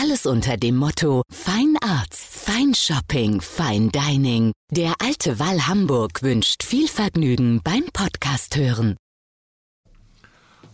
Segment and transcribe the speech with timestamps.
[0.00, 4.52] Alles unter dem Motto Fine Arts, Fine Shopping, Fine Dining.
[4.70, 8.96] Der Alte Wall Hamburg wünscht viel Vergnügen beim Podcast hören.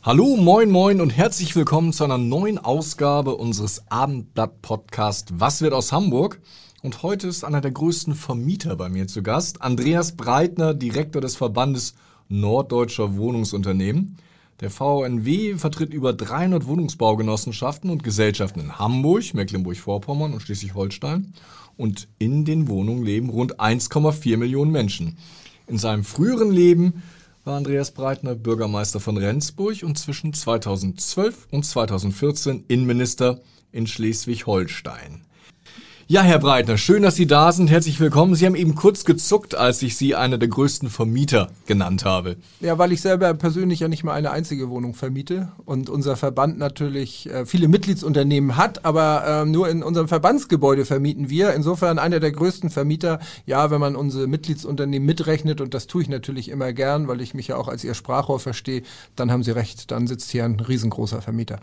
[0.02, 5.90] Hallo, moin, moin und herzlich willkommen zu einer neuen Ausgabe unseres Abendblatt-Podcasts Was wird aus
[5.90, 6.42] Hamburg?
[6.82, 11.36] Und heute ist einer der größten Vermieter bei mir zu Gast, Andreas Breitner, Direktor des
[11.36, 11.94] Verbandes
[12.28, 14.18] Norddeutscher Wohnungsunternehmen.
[14.64, 21.34] Der VNW vertritt über 300 Wohnungsbaugenossenschaften und Gesellschaften in Hamburg, Mecklenburg-Vorpommern und Schleswig-Holstein.
[21.76, 25.18] Und in den Wohnungen leben rund 1,4 Millionen Menschen.
[25.66, 27.02] In seinem früheren Leben
[27.44, 33.40] war Andreas Breitner Bürgermeister von Rendsburg und zwischen 2012 und 2014 Innenminister
[33.70, 35.26] in Schleswig-Holstein.
[36.06, 37.70] Ja, Herr Breitner, schön, dass Sie da sind.
[37.70, 38.34] Herzlich willkommen.
[38.34, 42.36] Sie haben eben kurz gezuckt, als ich Sie einer der größten Vermieter genannt habe.
[42.60, 46.58] Ja, weil ich selber persönlich ja nicht mal eine einzige Wohnung vermiete und unser Verband
[46.58, 51.54] natürlich äh, viele Mitgliedsunternehmen hat, aber äh, nur in unserem Verbandsgebäude vermieten wir.
[51.54, 56.10] Insofern einer der größten Vermieter, ja, wenn man unsere Mitgliedsunternehmen mitrechnet und das tue ich
[56.10, 58.82] natürlich immer gern, weil ich mich ja auch als Ihr Sprachrohr verstehe,
[59.16, 61.60] dann haben Sie recht, dann sitzt hier ein riesengroßer Vermieter.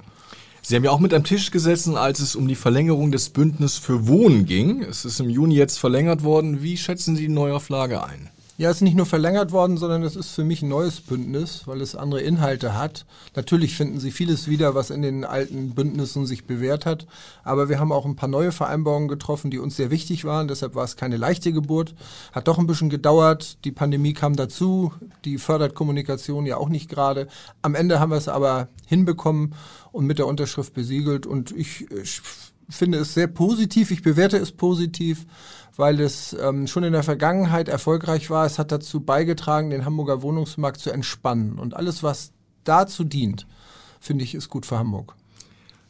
[0.64, 3.80] Sie haben ja auch mit am Tisch gesessen, als es um die Verlängerung des Bündnisses
[3.80, 4.84] für Wohnen ging.
[4.84, 6.62] Es ist im Juni jetzt verlängert worden.
[6.62, 8.30] Wie schätzen Sie die Neuauflage ein?
[8.62, 11.64] Ja, es ist nicht nur verlängert worden, sondern es ist für mich ein neues Bündnis,
[11.66, 13.08] weil es andere Inhalte hat.
[13.36, 17.08] Natürlich finden Sie vieles wieder, was in den alten Bündnissen sich bewährt hat.
[17.44, 20.48] Aber wir haben auch ein paar neue Vereinbarungen getroffen, die uns sehr wichtig waren.
[20.48, 21.96] Deshalb war es keine leichte Geburt.
[22.34, 23.58] Hat doch ein bisschen gedauert.
[23.66, 24.94] Die Pandemie kam dazu.
[25.26, 27.30] Die fördert Kommunikation ja auch nicht gerade.
[27.64, 29.56] Am Ende haben wir es aber hinbekommen
[29.92, 31.26] und mit der Unterschrift besiegelt.
[31.26, 32.22] Und ich, ich
[32.70, 33.92] finde es sehr positiv.
[33.92, 35.26] Ich bewerte es positiv
[35.78, 38.46] weil es ähm, schon in der Vergangenheit erfolgreich war.
[38.46, 41.58] Es hat dazu beigetragen, den Hamburger Wohnungsmarkt zu entspannen.
[41.58, 42.32] Und alles, was
[42.64, 43.48] dazu dient,
[44.00, 45.16] finde ich, ist gut für Hamburg.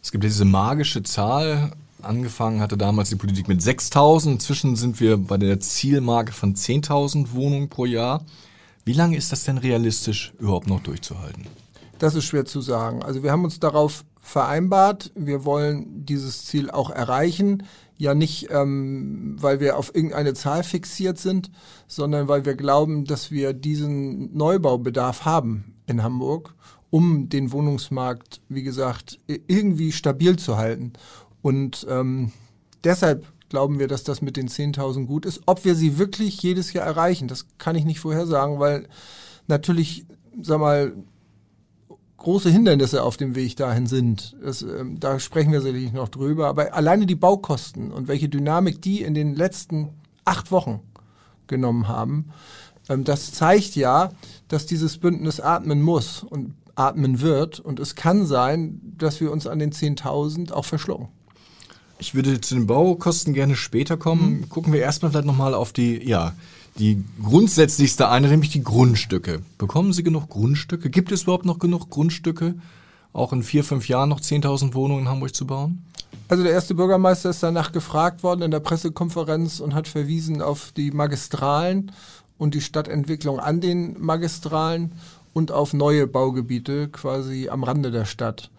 [0.01, 1.73] Es gibt diese magische Zahl.
[2.01, 4.33] Angefangen hatte damals die Politik mit 6.000.
[4.33, 8.25] Inzwischen sind wir bei der Zielmarke von 10.000 Wohnungen pro Jahr.
[8.85, 11.45] Wie lange ist das denn realistisch überhaupt noch durchzuhalten?
[12.01, 13.03] Das ist schwer zu sagen.
[13.03, 15.11] Also wir haben uns darauf vereinbart.
[15.13, 17.61] Wir wollen dieses Ziel auch erreichen.
[17.95, 21.51] Ja nicht, ähm, weil wir auf irgendeine Zahl fixiert sind,
[21.87, 26.55] sondern weil wir glauben, dass wir diesen Neubaubedarf haben in Hamburg,
[26.89, 30.93] um den Wohnungsmarkt, wie gesagt, irgendwie stabil zu halten.
[31.43, 32.31] Und ähm,
[32.83, 35.41] deshalb glauben wir, dass das mit den 10.000 gut ist.
[35.45, 38.87] Ob wir sie wirklich jedes Jahr erreichen, das kann ich nicht vorhersagen, weil
[39.45, 40.07] natürlich,
[40.41, 40.93] sag mal,
[42.21, 44.35] große Hindernisse auf dem Weg dahin sind.
[44.43, 46.47] Das, ähm, da sprechen wir sicherlich noch drüber.
[46.47, 49.89] Aber alleine die Baukosten und welche Dynamik die in den letzten
[50.23, 50.79] acht Wochen
[51.47, 52.31] genommen haben,
[52.89, 54.11] ähm, das zeigt ja,
[54.47, 57.59] dass dieses Bündnis atmen muss und atmen wird.
[57.59, 61.07] Und es kann sein, dass wir uns an den 10.000 auch verschlucken.
[61.99, 64.41] Ich würde zu den Baukosten gerne später kommen.
[64.41, 64.49] Mhm.
[64.49, 66.33] Gucken wir erstmal vielleicht nochmal auf die, ja,
[66.77, 69.41] die grundsätzlichste eine, nämlich die Grundstücke.
[69.57, 70.89] Bekommen Sie genug Grundstücke?
[70.89, 72.55] Gibt es überhaupt noch genug Grundstücke,
[73.13, 75.83] auch in vier, fünf Jahren noch 10.000 Wohnungen in Hamburg zu bauen?
[76.27, 80.71] Also der erste Bürgermeister ist danach gefragt worden in der Pressekonferenz und hat verwiesen auf
[80.71, 81.91] die Magistralen
[82.37, 84.93] und die Stadtentwicklung an den Magistralen
[85.33, 88.49] und auf neue Baugebiete quasi am Rande der Stadt.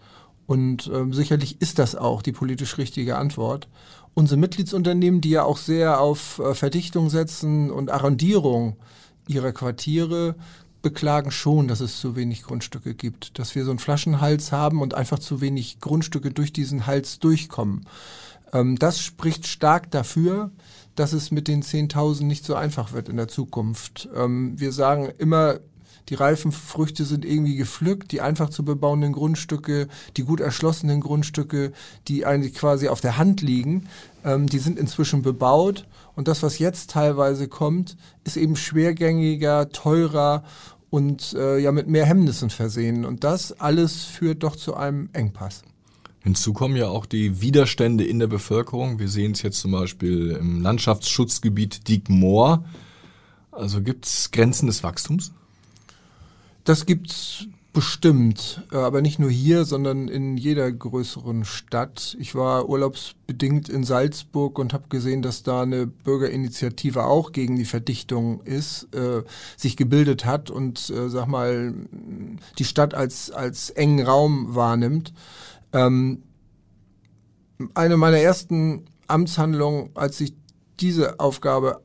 [0.45, 3.67] Und ähm, sicherlich ist das auch die politisch richtige Antwort.
[4.13, 8.77] Unsere Mitgliedsunternehmen, die ja auch sehr auf äh, Verdichtung setzen und Arrondierung
[9.27, 10.35] ihrer Quartiere,
[10.83, 14.93] beklagen schon, dass es zu wenig Grundstücke gibt, dass wir so einen Flaschenhals haben und
[14.93, 17.87] einfach zu wenig Grundstücke durch diesen Hals durchkommen.
[18.51, 20.51] Ähm, das spricht stark dafür,
[20.95, 24.09] dass es mit den 10.000 nicht so einfach wird in der Zukunft.
[24.15, 25.59] Ähm, wir sagen immer,
[26.09, 29.87] die reifen Früchte sind irgendwie gepflückt, die einfach zu bebauenden Grundstücke,
[30.17, 31.71] die gut erschlossenen Grundstücke,
[32.09, 33.87] die eigentlich quasi auf der Hand liegen,
[34.23, 35.85] ähm, die sind inzwischen bebaut.
[36.15, 40.43] Und das, was jetzt teilweise kommt, ist eben schwergängiger, teurer
[40.89, 43.05] und äh, ja mit mehr Hemmnissen versehen.
[43.05, 45.63] Und das alles führt doch zu einem Engpass.
[46.21, 48.97] Hinzu kommen ja auch die Widerstände in der Bevölkerung.
[48.97, 52.63] Wir sehen es jetzt zum Beispiel im Landschaftsschutzgebiet Diekmoor.
[53.51, 55.33] Also gibt es Grenzen des Wachstums?
[56.63, 62.15] Das gibt's Bestimmt, äh, aber nicht nur hier, sondern in jeder größeren Stadt.
[62.19, 67.65] Ich war urlaubsbedingt in Salzburg und habe gesehen, dass da eine Bürgerinitiative auch gegen die
[67.65, 69.23] Verdichtung ist, äh,
[69.57, 71.73] sich gebildet hat und äh, sag mal
[72.59, 75.11] die Stadt als als engen Raum wahrnimmt.
[75.71, 76.21] Ähm,
[77.73, 80.35] eine meiner ersten Amtshandlungen, als ich
[80.79, 81.81] diese Aufgabe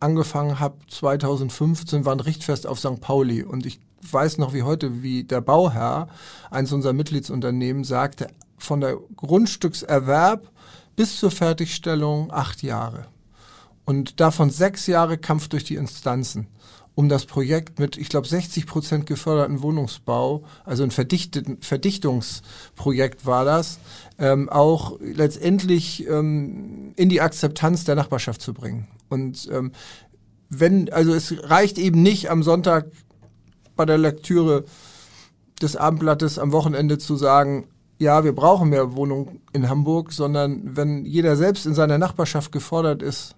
[0.00, 3.00] angefangen habe, 2015, war ein Richtfest auf St.
[3.00, 6.06] Pauli und ich weiß noch wie heute, wie der Bauherr,
[6.50, 10.50] eins unserer Mitgliedsunternehmen, sagte, von der Grundstückserwerb
[10.96, 13.06] bis zur Fertigstellung acht Jahre.
[13.84, 16.46] Und davon sechs Jahre Kampf durch die Instanzen,
[16.94, 23.78] um das Projekt mit, ich glaube, 60 Prozent geförderten Wohnungsbau, also ein Verdichtungsprojekt war das,
[24.18, 28.88] ähm, auch letztendlich ähm, in die Akzeptanz der Nachbarschaft zu bringen.
[29.08, 29.70] Und ähm,
[30.50, 32.86] wenn, also es reicht eben nicht am Sonntag
[33.80, 34.64] bei der Lektüre
[35.62, 37.66] des Abendblattes am Wochenende zu sagen,
[37.98, 43.00] ja, wir brauchen mehr Wohnungen in Hamburg, sondern wenn jeder selbst in seiner Nachbarschaft gefordert
[43.00, 43.36] ist,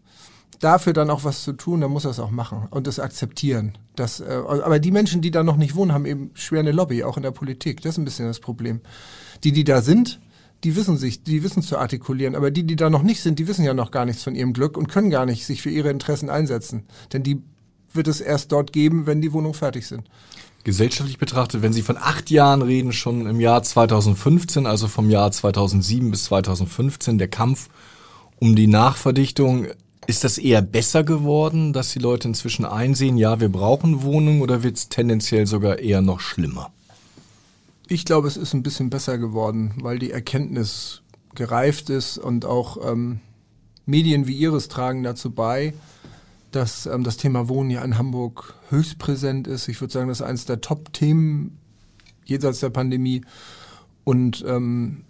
[0.59, 3.79] dafür dann auch was zu tun, dann muss er es auch machen und das akzeptieren.
[3.95, 7.05] Das, äh, aber die Menschen, die da noch nicht wohnen, haben eben schwer eine Lobby,
[7.05, 7.83] auch in der Politik.
[7.83, 8.81] Das ist ein bisschen das Problem.
[9.45, 10.19] Die, die da sind,
[10.65, 13.47] die wissen sich, die wissen zu artikulieren, aber die, die da noch nicht sind, die
[13.47, 15.91] wissen ja noch gar nichts von ihrem Glück und können gar nicht sich für ihre
[15.91, 16.85] Interessen einsetzen.
[17.13, 17.43] Denn die
[17.95, 20.05] wird es erst dort geben, wenn die Wohnungen fertig sind.
[20.65, 25.33] Gesellschaftlich betrachtet, wenn Sie von acht Jahren reden, schon im Jahr 2015, also vom Jahr
[25.33, 27.69] 2007 bis 2015, der Kampf
[28.39, 29.67] um die Nachverdichtung,
[30.07, 34.63] ist das eher besser geworden, dass die Leute inzwischen einsehen, ja, wir brauchen Wohnungen oder
[34.63, 36.71] wird es tendenziell sogar eher noch schlimmer?
[37.89, 41.03] Ich glaube, es ist ein bisschen besser geworden, weil die Erkenntnis
[41.35, 43.21] gereift ist und auch ähm,
[43.87, 45.75] Medien wie Ihres tragen dazu bei,
[46.53, 49.69] dass ähm, das Thema Wohnen ja in Hamburg höchst präsent ist.
[49.69, 51.59] Ich würde sagen, das ist eines der Top-Themen
[52.25, 53.23] jenseits der Pandemie.
[54.05, 55.05] Und ähm,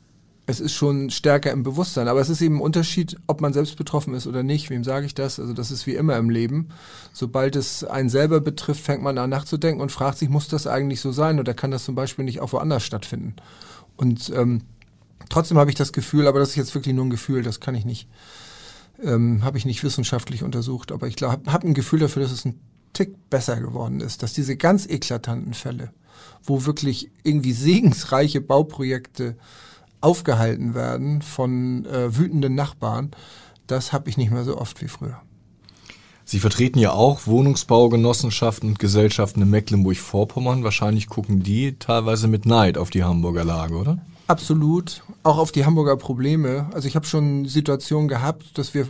[0.46, 2.08] es ist schon stärker im Bewusstsein.
[2.08, 4.70] Aber es ist eben ein Unterschied, ob man selbst betroffen ist oder nicht.
[4.70, 5.38] Wem sage ich das?
[5.38, 6.68] Also das ist wie immer im Leben.
[7.12, 11.00] Sobald es einen selber betrifft, fängt man an nachzudenken und fragt sich, muss das eigentlich
[11.00, 11.38] so sein?
[11.38, 13.36] Oder kann das zum Beispiel nicht auch woanders stattfinden?
[13.96, 14.62] Und ähm,
[15.28, 17.74] trotzdem habe ich das Gefühl, aber das ist jetzt wirklich nur ein Gefühl, das kann
[17.74, 18.08] ich nicht
[19.02, 22.58] ähm, habe ich nicht wissenschaftlich untersucht, aber ich habe ein Gefühl dafür, dass es ein
[22.92, 25.92] Tick besser geworden ist, dass diese ganz eklatanten Fälle,
[26.42, 29.36] wo wirklich irgendwie segensreiche Bauprojekte
[30.00, 33.12] aufgehalten werden von äh, wütenden Nachbarn,
[33.66, 35.20] das habe ich nicht mehr so oft wie früher.
[36.24, 40.64] Sie vertreten ja auch Wohnungsbaugenossenschaften und Gesellschaften in Mecklenburg-Vorpommern.
[40.64, 43.98] Wahrscheinlich gucken die teilweise mit Neid auf die Hamburger Lage, oder?
[44.26, 45.02] Absolut.
[45.22, 46.70] Auch auf die Hamburger Probleme.
[46.72, 48.88] Also ich habe schon Situationen gehabt, dass wir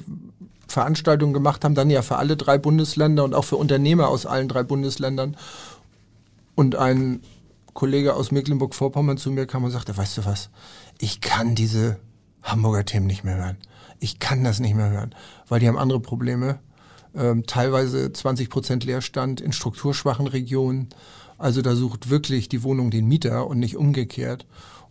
[0.69, 4.49] Veranstaltungen gemacht haben, dann ja für alle drei Bundesländer und auch für Unternehmer aus allen
[4.49, 5.37] drei Bundesländern.
[6.55, 7.21] Und ein
[7.75, 10.51] Kollege aus Mecklenburg-Vorpommern zu mir kam und sagte, weißt du was,
[10.99, 11.99] ich kann diese
[12.43, 13.57] Hamburger Themen nicht mehr hören.
[14.01, 15.15] Ich kann das nicht mehr hören,
[15.49, 16.59] weil die haben andere Probleme.
[17.15, 20.89] Ähm, teilweise 20 Prozent Leerstand in strukturschwachen Regionen.
[21.39, 24.47] Also da sucht wirklich die Wohnung den Mieter und nicht umgekehrt.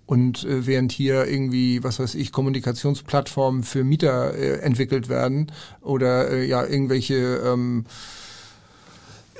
[0.06, 5.52] Und äh, während hier irgendwie, was weiß ich, Kommunikationsplattformen für Mieter äh, entwickelt werden
[5.82, 7.86] oder äh, ja irgendwelche ähm,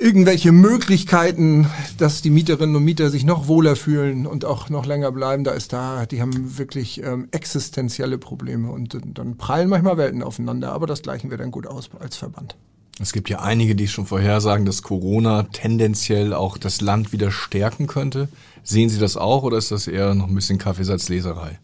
[0.02, 1.66] irgendwelche Möglichkeiten,
[1.96, 5.52] dass die Mieterinnen und Mieter sich noch wohler fühlen und auch noch länger bleiben, da
[5.52, 10.86] ist da, die haben wirklich ähm, existenzielle Probleme und dann prallen manchmal Welten aufeinander, aber
[10.86, 12.56] das gleichen wir dann gut aus als Verband.
[13.00, 17.86] Es gibt ja einige, die schon vorhersagen, dass Corona tendenziell auch das Land wieder stärken
[17.86, 18.28] könnte.
[18.62, 21.58] Sehen Sie das auch oder ist das eher noch ein bisschen Kaffeesatzleserei?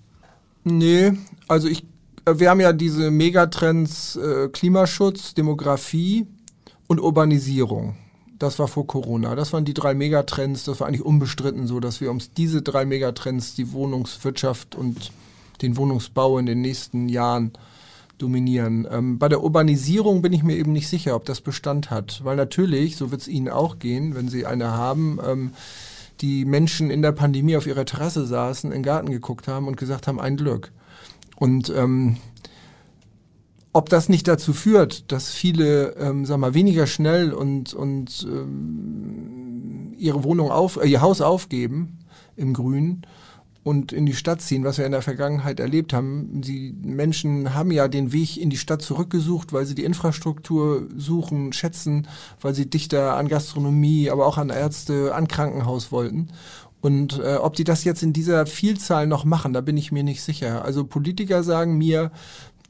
[0.65, 1.13] Nee,
[1.47, 1.85] also ich,
[2.25, 6.27] äh, wir haben ja diese Megatrends äh, Klimaschutz, Demografie
[6.87, 7.97] und Urbanisierung.
[8.39, 9.35] Das war vor Corona.
[9.35, 10.65] Das waren die drei Megatrends.
[10.65, 15.11] Das war eigentlich unbestritten so, dass wir uns diese drei Megatrends, die Wohnungswirtschaft und
[15.61, 17.53] den Wohnungsbau in den nächsten Jahren
[18.19, 18.87] dominieren.
[18.91, 22.21] Ähm, bei der Urbanisierung bin ich mir eben nicht sicher, ob das Bestand hat.
[22.25, 25.53] Weil natürlich, so wird es Ihnen auch gehen, wenn Sie eine haben, ähm,
[26.21, 29.77] die Menschen in der Pandemie auf ihrer Terrasse saßen, in den Garten geguckt haben und
[29.77, 30.73] gesagt haben, ein Glück.
[31.37, 32.17] Und ähm,
[33.73, 39.95] ob das nicht dazu führt, dass viele, ähm, sag mal, weniger schnell und, und ähm,
[39.99, 41.99] ihre Wohnung auf, äh, ihr Haus aufgeben
[42.37, 43.03] im Grün
[43.69, 46.41] und in die Stadt ziehen, was wir in der Vergangenheit erlebt haben.
[46.41, 51.53] Die Menschen haben ja den Weg in die Stadt zurückgesucht, weil sie die Infrastruktur suchen,
[51.53, 52.09] schätzen,
[52.41, 56.29] weil sie dichter an Gastronomie, aber auch an Ärzte, an Krankenhaus wollten.
[56.81, 60.03] Und äh, ob die das jetzt in dieser Vielzahl noch machen, da bin ich mir
[60.03, 60.65] nicht sicher.
[60.65, 62.11] Also Politiker sagen mir,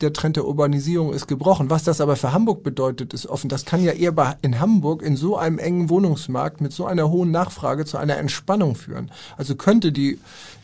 [0.00, 1.70] der Trend der Urbanisierung ist gebrochen.
[1.70, 3.48] Was das aber für Hamburg bedeutet, ist offen.
[3.48, 7.30] Das kann ja eher in Hamburg in so einem engen Wohnungsmarkt mit so einer hohen
[7.30, 9.10] Nachfrage zu einer Entspannung führen.
[9.36, 10.18] Also könnte die,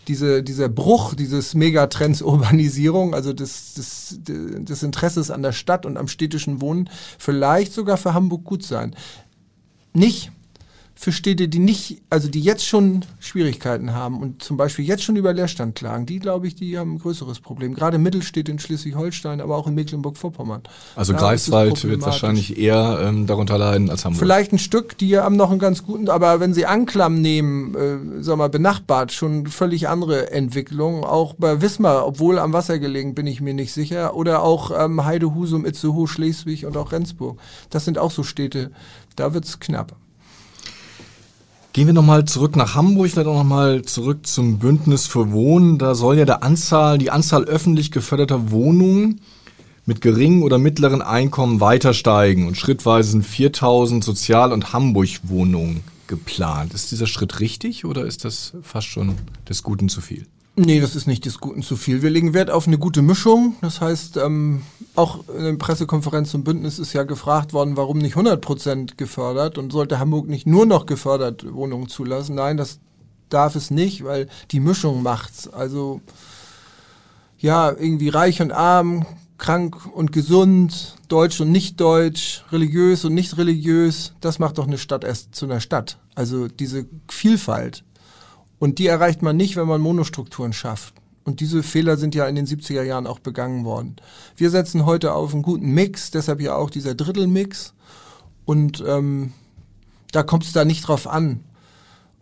[0.08, 5.96] diese, dieser Bruch dieses Megatrends Urbanisierung, also des, des, des Interesses an der Stadt und
[5.96, 8.94] am städtischen Wohnen, vielleicht sogar für Hamburg gut sein.
[9.92, 10.32] Nicht
[10.94, 15.16] für Städte, die nicht, also die jetzt schon Schwierigkeiten haben und zum Beispiel jetzt schon
[15.16, 17.74] über Leerstand klagen, die glaube ich, die haben ein größeres Problem.
[17.74, 20.62] Gerade Mittelstädte in Schleswig-Holstein, aber auch in Mecklenburg-Vorpommern.
[20.94, 24.20] Also da Greifswald wird wahrscheinlich eher ähm, darunter leiden als Hamburg.
[24.20, 28.22] Vielleicht ein Stück, die haben noch einen ganz guten, aber wenn sie Anklam nehmen, äh,
[28.22, 31.04] sag mal, benachbart, schon völlig andere Entwicklung.
[31.04, 34.14] Auch bei Wismar, obwohl am Wasser gelegen, bin ich mir nicht sicher.
[34.14, 37.38] Oder auch ähm, Heide, Husum, Itzehoe, Schleswig und auch Rendsburg.
[37.70, 38.70] Das sind auch so Städte,
[39.16, 39.96] da wird's knapp.
[41.75, 45.76] Gehen wir nochmal zurück nach Hamburg, vielleicht auch nochmal zurück zum Bündnis für Wohnen.
[45.76, 49.21] Da soll ja der Anzahl, die Anzahl öffentlich geförderter Wohnungen
[49.85, 56.75] mit geringen oder mittleren Einkommen weiter steigen und schrittweise sind 4000 Sozial- und Hamburg-Wohnungen geplant.
[56.75, 59.16] Ist dieser Schritt richtig oder ist das fast schon
[59.49, 60.28] des Guten zu viel?
[60.56, 62.02] Nee, das ist nicht des Guten zu viel.
[62.02, 63.56] Wir legen Wert auf eine gute Mischung.
[63.61, 64.62] Das heißt, ähm,
[64.94, 69.58] auch in der Pressekonferenz zum Bündnis ist ja gefragt worden, warum nicht 100 Prozent gefördert
[69.58, 72.37] und sollte Hamburg nicht nur noch gefördert Wohnungen zulassen.
[72.37, 72.78] Nein, das
[73.30, 75.49] darf es nicht, weil die Mischung macht's.
[75.49, 76.00] Also
[77.38, 79.06] ja, irgendwie reich und arm,
[79.38, 84.78] krank und gesund, deutsch und nicht deutsch, religiös und nicht religiös, das macht doch eine
[84.78, 85.99] Stadt erst zu einer Stadt.
[86.14, 87.82] Also diese Vielfalt
[88.58, 90.94] und die erreicht man nicht, wenn man Monostrukturen schafft.
[91.25, 93.96] Und diese Fehler sind ja in den 70er Jahren auch begangen worden.
[94.37, 97.73] Wir setzen heute auf einen guten Mix, deshalb ja auch dieser Drittelmix.
[98.44, 99.32] Und ähm,
[100.12, 101.40] da kommt es da nicht drauf an,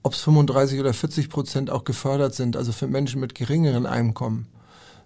[0.04, 4.46] ob es 35 oder 40 Prozent auch gefördert sind, also für Menschen mit geringeren Einkommen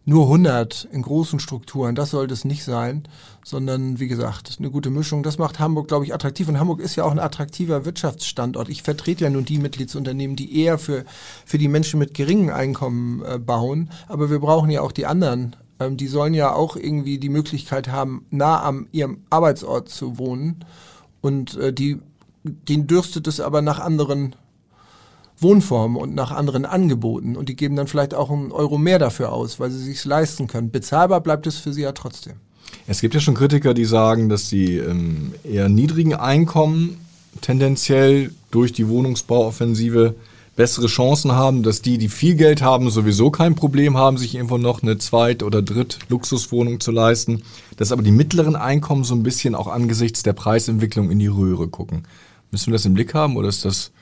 [0.08, 3.02] nur 100 in großen Strukturen, das sollte es nicht sein,
[3.44, 5.24] sondern wie gesagt, eine gute Mischung.
[5.24, 6.48] Das macht Hamburg, glaube ich, attraktiv.
[6.48, 8.68] Und Hamburg ist ja auch ein attraktiver Wirtschaftsstandort.
[8.68, 11.04] Ich vertrete ja nun die Mitgliedsunternehmen, die eher für,
[11.44, 13.90] für die Menschen mit geringen Einkommen äh, bauen.
[14.06, 15.56] Aber wir brauchen ja auch die anderen.
[15.80, 20.64] Ähm, die sollen ja auch irgendwie die Möglichkeit haben, nah am ihrem Arbeitsort zu wohnen.
[21.20, 21.98] Und äh, die,
[22.44, 24.36] denen dürstet es aber nach anderen
[25.38, 27.36] Wohnformen und nach anderen Angeboten.
[27.36, 30.46] Und die geben dann vielleicht auch einen Euro mehr dafür aus, weil sie sich leisten
[30.46, 30.70] können.
[30.70, 32.34] Bezahlbar bleibt es für sie ja trotzdem.
[32.86, 36.98] Es gibt ja schon Kritiker, die sagen, dass die ähm, eher niedrigen Einkommen
[37.40, 40.14] tendenziell durch die Wohnungsbauoffensive
[40.56, 44.56] bessere Chancen haben, dass die, die viel Geld haben, sowieso kein Problem haben, sich irgendwo
[44.56, 47.42] noch eine Zweit- oder Dritt-Luxuswohnung zu leisten,
[47.76, 51.68] dass aber die mittleren Einkommen so ein bisschen auch angesichts der Preisentwicklung in die Röhre
[51.68, 52.04] gucken.
[52.50, 53.92] Müssen wir das im Blick haben oder ist das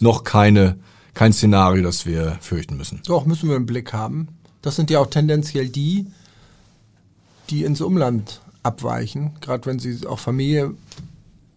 [0.00, 0.78] noch keine,
[1.14, 3.00] kein Szenario, das wir fürchten müssen.
[3.06, 4.28] Doch, müssen wir im Blick haben.
[4.62, 6.06] Das sind ja auch tendenziell die,
[7.50, 10.74] die ins Umland abweichen, gerade wenn sie auch Familie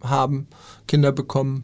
[0.01, 0.48] haben,
[0.88, 1.63] Kinder bekommen.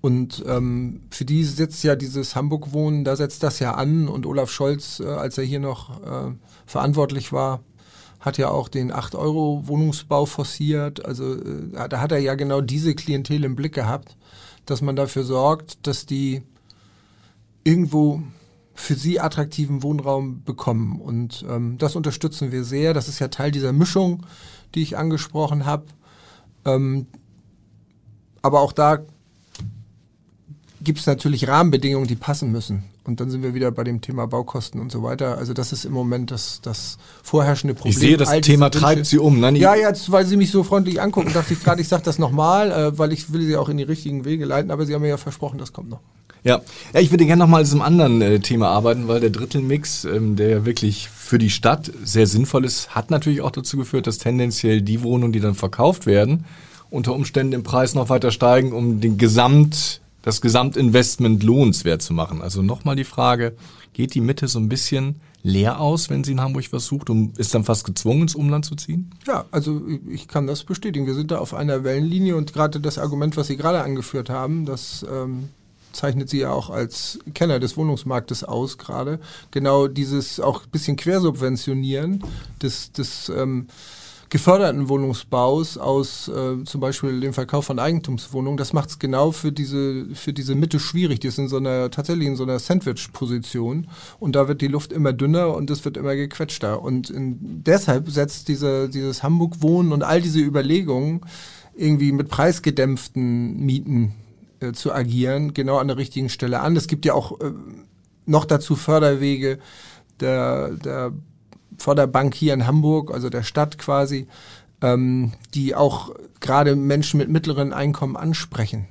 [0.00, 4.08] Und ähm, für die setzt ja dieses Hamburg-Wohnen, da setzt das ja an.
[4.08, 6.32] Und Olaf Scholz, äh, als er hier noch äh,
[6.66, 7.60] verantwortlich war,
[8.18, 11.04] hat ja auch den 8-Euro-Wohnungsbau forciert.
[11.04, 14.16] Also äh, da hat er ja genau diese Klientel im Blick gehabt
[14.66, 16.42] dass man dafür sorgt, dass die
[17.64, 18.22] irgendwo
[18.74, 21.00] für sie attraktiven Wohnraum bekommen.
[21.00, 22.94] Und ähm, das unterstützen wir sehr.
[22.94, 24.26] Das ist ja Teil dieser Mischung,
[24.74, 25.84] die ich angesprochen habe.
[26.64, 27.06] Ähm,
[28.40, 28.98] aber auch da
[30.80, 32.84] gibt es natürlich Rahmenbedingungen, die passen müssen.
[33.04, 35.36] Und dann sind wir wieder bei dem Thema Baukosten und so weiter.
[35.36, 37.90] Also das ist im Moment das, das vorherrschende Problem.
[37.90, 39.40] Ich sehe, das Thema treibt Sie um.
[39.40, 39.58] Ne?
[39.58, 42.70] Ja, jetzt, weil Sie mich so freundlich angucken, dachte ich gerade, ich sage das nochmal,
[42.70, 44.70] äh, weil ich will Sie auch in die richtigen Wege leiten.
[44.70, 46.00] Aber Sie haben mir ja versprochen, das kommt noch.
[46.44, 46.60] Ja,
[46.92, 50.48] ja ich würde gerne nochmal diesem anderen äh, Thema arbeiten, weil der Drittelmix, ähm, der
[50.48, 54.80] ja wirklich für die Stadt sehr sinnvoll ist, hat natürlich auch dazu geführt, dass tendenziell
[54.80, 56.44] die Wohnungen, die dann verkauft werden,
[56.88, 62.42] unter Umständen im Preis noch weiter steigen, um den Gesamt das Gesamtinvestment lohnenswert zu machen.
[62.42, 63.56] Also nochmal die Frage,
[63.92, 67.38] geht die Mitte so ein bisschen leer aus, wenn sie in Hamburg was sucht und
[67.38, 69.10] ist dann fast gezwungen, ins Umland zu ziehen?
[69.26, 71.06] Ja, also ich kann das bestätigen.
[71.06, 74.64] Wir sind da auf einer Wellenlinie und gerade das Argument, was Sie gerade angeführt haben,
[74.66, 75.48] das ähm,
[75.92, 79.18] zeichnet Sie ja auch als Kenner des Wohnungsmarktes aus gerade.
[79.50, 82.24] Genau dieses auch bisschen Quersubventionieren
[82.62, 83.66] des, des ähm,
[84.32, 89.52] geförderten Wohnungsbaus aus äh, zum Beispiel dem Verkauf von Eigentumswohnungen, das macht es genau für
[89.52, 91.20] diese, für diese Mitte schwierig.
[91.20, 93.88] Die ist in so einer, tatsächlich in so einer Sandwich-Position
[94.20, 96.80] und da wird die Luft immer dünner und es wird immer gequetschter.
[96.80, 101.20] Und in, deshalb setzt diese, dieses Hamburg-Wohnen und all diese Überlegungen,
[101.74, 104.14] irgendwie mit preisgedämpften Mieten
[104.60, 106.74] äh, zu agieren, genau an der richtigen Stelle an.
[106.74, 107.52] Es gibt ja auch äh,
[108.24, 109.58] noch dazu Förderwege
[110.20, 111.12] der, der
[111.82, 114.28] Vorderbank hier in Hamburg, also der Stadt quasi,
[114.80, 116.10] ähm, die auch
[116.40, 118.86] gerade Menschen mit mittleren Einkommen ansprechen.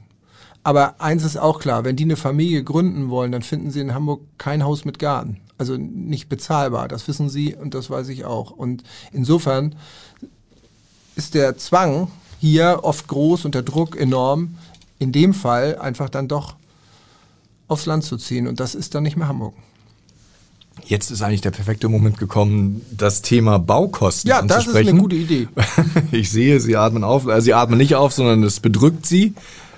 [0.63, 3.93] Aber eins ist auch klar, wenn die eine Familie gründen wollen, dann finden sie in
[3.93, 5.37] Hamburg kein Haus mit Garten.
[5.57, 8.51] Also nicht bezahlbar, das wissen sie und das weiß ich auch.
[8.51, 9.75] Und insofern
[11.15, 14.57] ist der Zwang hier oft groß und der Druck enorm,
[14.99, 16.55] in dem Fall einfach dann doch
[17.67, 18.47] aufs Land zu ziehen.
[18.47, 19.53] Und das ist dann nicht mehr Hamburg.
[20.85, 24.67] Jetzt ist eigentlich der perfekte Moment gekommen, das Thema Baukosten ja, anzusprechen.
[24.67, 25.47] Ja, das ist eine gute Idee.
[26.11, 27.27] ich sehe, Sie atmen auf.
[27.27, 29.33] Also Sie atmen nicht auf, sondern es bedrückt Sie.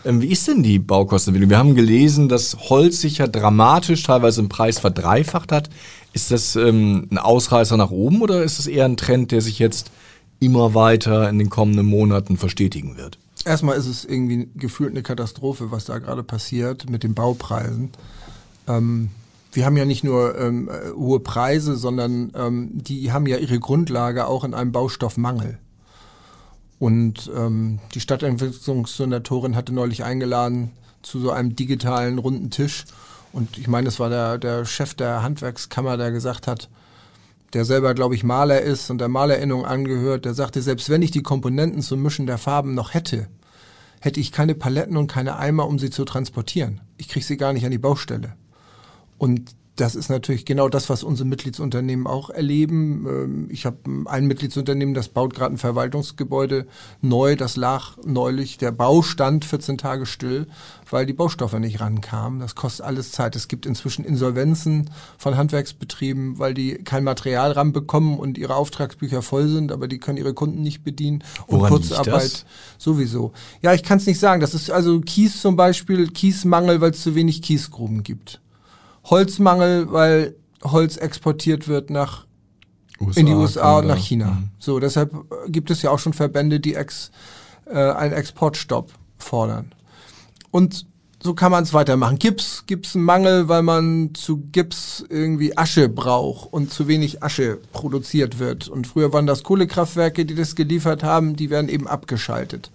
[0.06, 1.50] Ähm, wie ist denn die Baukostenentwicklung?
[1.50, 5.70] Wir haben gelesen, dass Holz sich ja dramatisch teilweise im Preis verdreifacht hat.
[6.14, 9.60] Ist das ähm, ein Ausreißer nach oben oder ist es eher ein Trend, der sich
[9.60, 9.92] jetzt
[10.40, 13.18] immer weiter in den kommenden Monaten verstetigen wird?
[13.46, 17.92] Erstmal ist es irgendwie gefühlt eine Katastrophe, was da gerade passiert mit den Baupreisen.
[18.68, 19.10] Ähm,
[19.54, 24.28] wir haben ja nicht nur ähm, hohe Preise, sondern ähm, die haben ja ihre Grundlage
[24.28, 25.60] auch in einem Baustoffmangel.
[26.80, 32.86] Und ähm, die Stadtentwicklungssenatorin hatte neulich eingeladen zu so einem digitalen runden Tisch.
[33.32, 36.70] Und ich meine, es war der, der Chef der Handwerkskammer, der gesagt hat,
[37.54, 41.12] der selber, glaube ich, Maler ist und der Malerinnung angehört, der sagte, selbst wenn ich
[41.12, 43.28] die Komponenten zum Mischen der Farben noch hätte,
[44.02, 46.82] hätte ich keine Paletten und keine Eimer, um sie zu transportieren.
[46.98, 48.34] Ich kriege sie gar nicht an die Baustelle.
[49.24, 53.08] Und das ist natürlich genau das, was unsere Mitgliedsunternehmen auch erleben.
[53.08, 56.68] Ähm, ich habe ein Mitgliedsunternehmen, das baut gerade ein Verwaltungsgebäude
[57.00, 57.38] neu.
[57.38, 60.48] Das lag neulich, der Bau stand 14 Tage still,
[60.90, 62.42] weil die Baustoffe nicht rankamen.
[62.42, 63.38] Das kostet alles Zeit.
[63.38, 69.48] Es gibt inzwischen Insolvenzen von Handwerksbetrieben, weil die kein Material ranbekommen und ihre Auftragsbücher voll
[69.48, 71.24] sind, aber die können ihre Kunden nicht bedienen.
[71.48, 72.46] Und Woran Kurzarbeit
[72.78, 73.32] sowieso.
[73.62, 74.42] Ja, ich kann es nicht sagen.
[74.42, 78.43] Das ist also Kies zum Beispiel, Kiesmangel, weil es zu wenig Kiesgruben gibt.
[79.06, 82.26] Holzmangel, weil Holz exportiert wird nach
[83.00, 84.26] USA, in die USA und nach China.
[84.32, 84.50] Mhm.
[84.60, 85.14] So, deshalb
[85.48, 87.12] gibt es ja auch schon Verbände, die ex,
[87.66, 89.74] äh, einen Exportstopp fordern.
[90.52, 90.86] Und
[91.24, 92.20] so kann man es weitermachen.
[92.20, 98.40] Gips einen Mangel, weil man zu Gips irgendwie Asche braucht und zu wenig Asche produziert
[98.40, 98.68] wird.
[98.68, 102.72] Und früher waren das Kohlekraftwerke, die das geliefert haben, die werden eben abgeschaltet.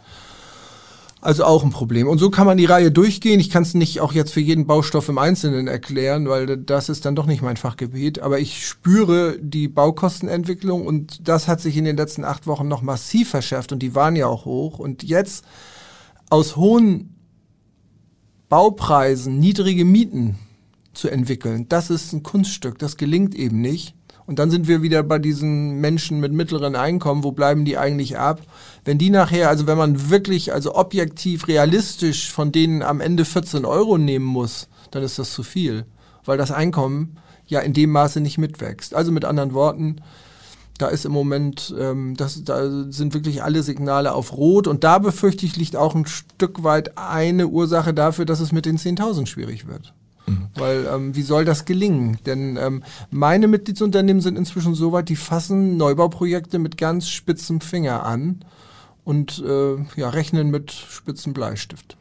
[1.28, 2.08] Also auch ein Problem.
[2.08, 3.38] Und so kann man die Reihe durchgehen.
[3.38, 7.04] Ich kann es nicht auch jetzt für jeden Baustoff im Einzelnen erklären, weil das ist
[7.04, 8.20] dann doch nicht mein Fachgebiet.
[8.20, 12.80] Aber ich spüre die Baukostenentwicklung und das hat sich in den letzten acht Wochen noch
[12.80, 14.78] massiv verschärft und die waren ja auch hoch.
[14.78, 15.44] Und jetzt
[16.30, 17.14] aus hohen
[18.48, 20.38] Baupreisen niedrige Mieten
[20.94, 22.78] zu entwickeln, das ist ein Kunststück.
[22.78, 23.97] Das gelingt eben nicht.
[24.28, 27.24] Und dann sind wir wieder bei diesen Menschen mit mittleren Einkommen.
[27.24, 28.42] Wo bleiben die eigentlich ab?
[28.84, 33.64] Wenn die nachher, also wenn man wirklich, also objektiv, realistisch von denen am Ende 14
[33.64, 35.86] Euro nehmen muss, dann ist das zu viel.
[36.26, 38.94] Weil das Einkommen ja in dem Maße nicht mitwächst.
[38.94, 40.02] Also mit anderen Worten,
[40.76, 44.66] da ist im Moment, ähm, das, da sind wirklich alle Signale auf Rot.
[44.66, 48.66] Und da befürchte ich, liegt auch ein Stück weit eine Ursache dafür, dass es mit
[48.66, 49.94] den 10.000 schwierig wird.
[50.28, 50.46] Mhm.
[50.54, 52.18] Weil ähm, wie soll das gelingen?
[52.26, 58.04] Denn ähm, meine Mitgliedsunternehmen sind inzwischen so weit, die fassen Neubauprojekte mit ganz spitzem Finger
[58.04, 58.44] an
[59.04, 61.96] und äh, ja, rechnen mit spitzem Bleistift.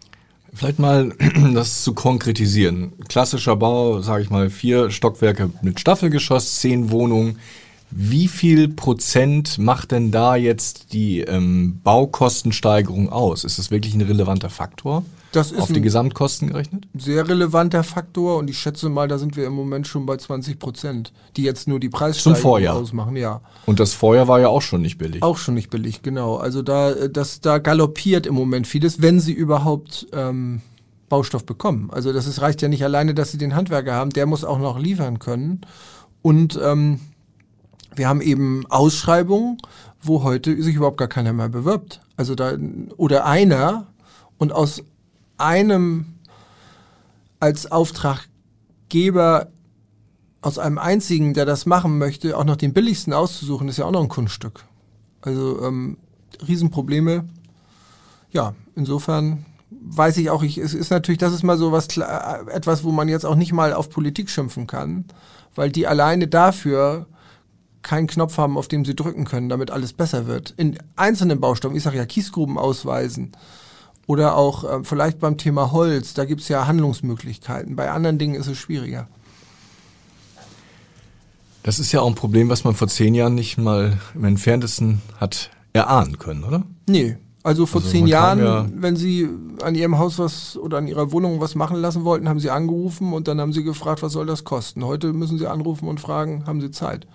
[0.54, 1.14] Vielleicht mal
[1.54, 2.94] das zu konkretisieren.
[3.08, 7.38] Klassischer Bau, sage ich mal, vier Stockwerke mit Staffelgeschoss, zehn Wohnungen.
[7.90, 13.44] Wie viel Prozent macht denn da jetzt die ähm, Baukostensteigerung aus?
[13.46, 15.06] Ist das wirklich ein relevanter Faktor?
[15.32, 16.88] Das ist auf die Gesamtkosten gerechnet?
[16.98, 20.60] Sehr relevanter Faktor und ich schätze mal, da sind wir im Moment schon bei 20
[20.60, 23.16] Prozent, die jetzt nur die Preissteigerung ausmachen.
[23.16, 23.42] Ja.
[23.66, 25.24] Und das Vorjahr war ja auch schon nicht billig.
[25.24, 26.38] Auch schon nicht billig, genau.
[26.38, 30.62] Also da, das, da galoppiert im Moment vieles, wenn sie überhaupt ähm,
[31.10, 31.90] Baustoff bekommen.
[31.92, 34.60] Also das ist, reicht ja nicht alleine, dass sie den Handwerker haben, der muss auch
[34.60, 35.62] noch liefern können.
[36.22, 37.00] Und ähm,
[37.96, 39.58] wir haben eben Ausschreibungen,
[40.02, 42.02] wo heute sich überhaupt gar keiner mehr bewirbt.
[42.16, 42.58] Also da,
[42.98, 43.88] oder einer
[44.38, 44.84] und aus
[45.38, 46.18] einem
[47.40, 49.48] als Auftraggeber
[50.42, 53.92] aus einem einzigen, der das machen möchte, auch noch den billigsten auszusuchen, ist ja auch
[53.92, 54.66] noch ein Kunststück.
[55.22, 55.98] Also ähm,
[56.48, 57.28] Riesenprobleme.
[58.32, 62.84] Ja, insofern weiß ich auch, ich, es ist natürlich, das ist mal so was, etwas,
[62.84, 65.06] wo man jetzt auch nicht mal auf Politik schimpfen kann,
[65.56, 67.08] weil die alleine dafür
[67.82, 70.54] keinen Knopf haben, auf dem sie drücken können, damit alles besser wird.
[70.58, 73.32] In einzelnen Baustoffen, ich sage ja Kiesgruben ausweisen,
[74.08, 77.76] oder auch äh, vielleicht beim Thema Holz, da gibt es ja Handlungsmöglichkeiten.
[77.76, 79.08] Bei anderen Dingen ist es schwieriger.
[81.62, 85.02] Das ist ja auch ein Problem, was man vor zehn Jahren nicht mal im entferntesten
[85.20, 86.64] hat erahnen können, oder?
[86.88, 87.18] Nee.
[87.44, 89.30] Also vor also zehn Jahren, ja wenn Sie
[89.62, 93.14] an Ihrem Haus was oder an Ihrer Wohnung was machen lassen wollten, haben Sie angerufen
[93.14, 94.86] und dann haben Sie gefragt, was soll das kosten.
[94.86, 97.08] Heute müssen Sie anrufen und fragen, haben Sie Zeit?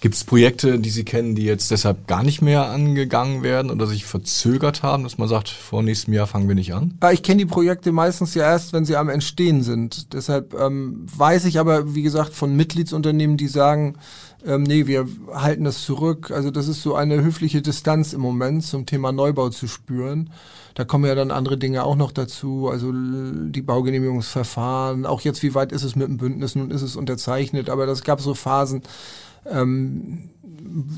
[0.00, 3.86] Gibt es Projekte, die Sie kennen, die jetzt deshalb gar nicht mehr angegangen werden oder
[3.86, 6.98] sich verzögert haben, dass man sagt, vor nächstem Jahr fangen wir nicht an?
[7.12, 10.14] Ich kenne die Projekte meistens ja erst, wenn sie am Entstehen sind.
[10.14, 13.96] Deshalb ähm, weiß ich aber, wie gesagt, von Mitgliedsunternehmen, die sagen,
[14.46, 16.30] ähm, nee, wir halten das zurück.
[16.30, 20.30] Also das ist so eine höfliche Distanz im Moment zum Thema Neubau zu spüren.
[20.74, 25.54] Da kommen ja dann andere Dinge auch noch dazu, also die Baugenehmigungsverfahren, auch jetzt, wie
[25.54, 28.82] weit ist es mit dem Bündnis, nun ist es unterzeichnet, aber das gab so Phasen,
[29.46, 30.30] ähm,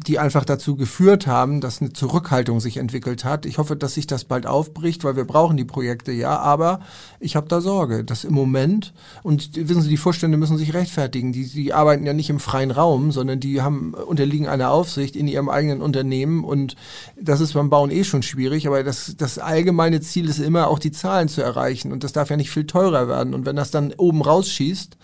[0.07, 3.47] die einfach dazu geführt haben, dass eine Zurückhaltung sich entwickelt hat.
[3.47, 6.81] Ich hoffe, dass sich das bald aufbricht, weil wir brauchen die Projekte ja, aber
[7.21, 11.33] ich habe da Sorge, dass im Moment, und wissen Sie, die Vorstände müssen sich rechtfertigen,
[11.33, 15.29] die, die arbeiten ja nicht im freien Raum, sondern die haben unterliegen einer Aufsicht in
[15.29, 16.77] ihrem eigenen Unternehmen und
[17.21, 20.79] das ist beim Bauen eh schon schwierig, aber das, das allgemeine Ziel ist immer auch
[20.79, 23.71] die Zahlen zu erreichen und das darf ja nicht viel teurer werden und wenn das
[23.71, 24.97] dann oben rausschießt,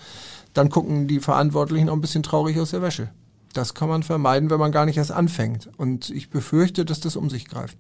[0.54, 3.10] dann gucken die Verantwortlichen auch ein bisschen traurig aus der Wäsche.
[3.52, 5.68] Das kann man vermeiden, wenn man gar nicht erst anfängt.
[5.76, 7.78] Und ich befürchte, dass das um sich greift.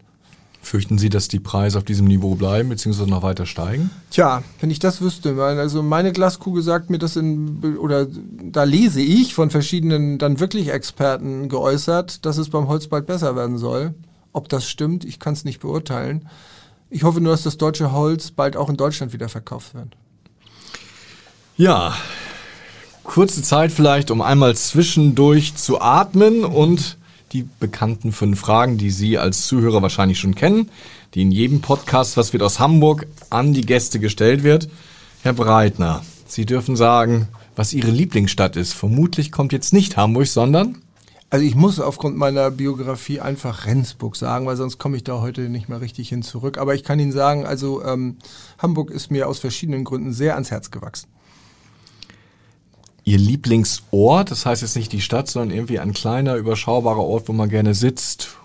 [0.60, 3.06] Fürchten Sie, dass die Preise auf diesem Niveau bleiben bzw.
[3.06, 3.90] noch weiter steigen?
[4.10, 9.00] Tja, wenn ich das wüsste, also meine Glaskugel sagt mir das in oder da lese
[9.00, 13.94] ich von verschiedenen dann wirklich Experten geäußert, dass es beim Holz bald besser werden soll.
[14.32, 16.28] Ob das stimmt, ich kann es nicht beurteilen.
[16.90, 19.96] Ich hoffe nur, dass das deutsche Holz bald auch in Deutschland wieder verkauft wird.
[21.56, 21.94] Ja,
[23.08, 26.98] kurze Zeit vielleicht, um einmal zwischendurch zu atmen und
[27.32, 30.70] die bekannten fünf Fragen, die Sie als Zuhörer wahrscheinlich schon kennen,
[31.14, 34.68] die in jedem Podcast, was wird aus Hamburg, an die Gäste gestellt wird.
[35.22, 38.74] Herr Breitner, Sie dürfen sagen, was Ihre Lieblingsstadt ist.
[38.74, 40.76] Vermutlich kommt jetzt nicht Hamburg, sondern
[41.30, 45.48] also ich muss aufgrund meiner Biografie einfach Rendsburg sagen, weil sonst komme ich da heute
[45.50, 46.56] nicht mehr richtig hin zurück.
[46.56, 48.16] Aber ich kann Ihnen sagen, also ähm,
[48.58, 51.08] Hamburg ist mir aus verschiedenen Gründen sehr ans Herz gewachsen.
[53.08, 57.32] Ihr Lieblingsort, das heißt jetzt nicht die Stadt, sondern irgendwie ein kleiner, überschaubarer Ort, wo
[57.32, 58.36] man gerne sitzt,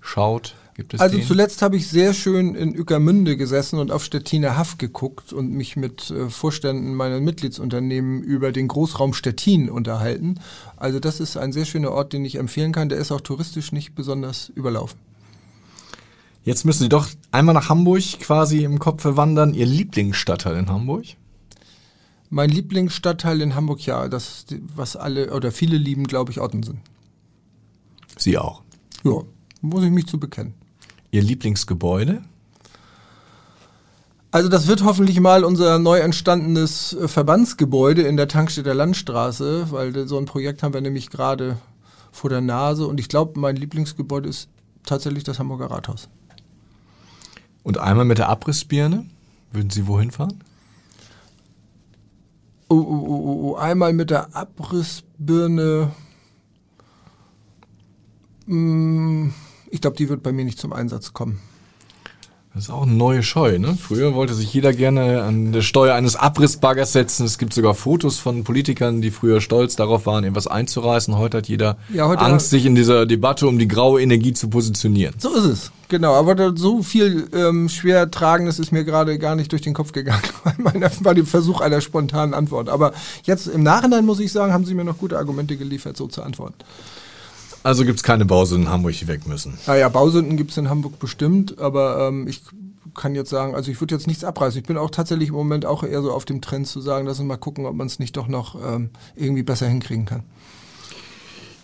[0.00, 0.54] schaut?
[0.74, 1.26] Gibt es also den?
[1.26, 5.76] zuletzt habe ich sehr schön in Ueckermünde gesessen und auf Stettiner Haff geguckt und mich
[5.76, 10.40] mit äh, Vorständen meiner Mitgliedsunternehmen über den Großraum Stettin unterhalten.
[10.78, 12.88] Also das ist ein sehr schöner Ort, den ich empfehlen kann.
[12.88, 14.98] Der ist auch touristisch nicht besonders überlaufen.
[16.42, 19.52] Jetzt müssen Sie doch einmal nach Hamburg quasi im Kopf verwandern.
[19.52, 21.04] Ihr Lieblingsstadtteil in Hamburg?
[22.34, 26.80] Mein Lieblingsstadtteil in Hamburg, ja, das, was alle oder viele lieben, glaube ich, Ottensen.
[28.18, 28.62] Sie auch.
[29.04, 29.20] Ja,
[29.60, 30.52] muss ich mich zu bekennen.
[31.12, 32.24] Ihr Lieblingsgebäude?
[34.32, 40.08] Also das wird hoffentlich mal unser neu entstandenes äh, Verbandsgebäude in der Tankstädter Landstraße, weil
[40.08, 41.56] so ein Projekt haben wir nämlich gerade
[42.10, 44.48] vor der Nase und ich glaube, mein Lieblingsgebäude ist
[44.84, 46.08] tatsächlich das Hamburger Rathaus.
[47.62, 49.06] Und einmal mit der Abrissbirne?
[49.52, 50.42] Würden Sie wohin fahren?
[52.74, 55.92] Oh, oh, oh, oh, einmal mit der Abrissbirne.
[58.46, 59.28] Mm,
[59.70, 61.38] ich glaube, die wird bei mir nicht zum Einsatz kommen.
[62.54, 63.76] Das ist auch eine neue Scheu, ne?
[63.76, 67.26] Früher wollte sich jeder gerne an der Steuer eines Abrissbaggers setzen.
[67.26, 71.18] Es gibt sogar Fotos von Politikern, die früher stolz darauf waren, irgendwas einzureißen.
[71.18, 74.46] Heute hat jeder Ja, heute Angst, sich in dieser Debatte um die graue Energie zu
[74.48, 75.16] positionieren.
[75.18, 76.14] So ist es, genau.
[76.14, 80.22] Aber so viel ähm, schwer tragendes ist mir gerade gar nicht durch den Kopf gegangen
[81.02, 82.68] bei dem Versuch einer spontanen Antwort.
[82.68, 82.92] Aber
[83.24, 86.22] jetzt im Nachhinein muss ich sagen, haben Sie mir noch gute Argumente geliefert, so zu
[86.22, 86.54] antworten.
[87.64, 89.58] Also gibt's keine Bausünden in Hamburg, die weg müssen.
[89.66, 92.42] Naja, Bausünden gibt es in Hamburg bestimmt, aber ähm, ich
[92.94, 94.60] kann jetzt sagen, also ich würde jetzt nichts abreißen.
[94.60, 97.18] Ich bin auch tatsächlich im Moment auch eher so auf dem Trend zu sagen, lass
[97.18, 100.22] uns mal gucken, ob man es nicht doch noch ähm, irgendwie besser hinkriegen kann.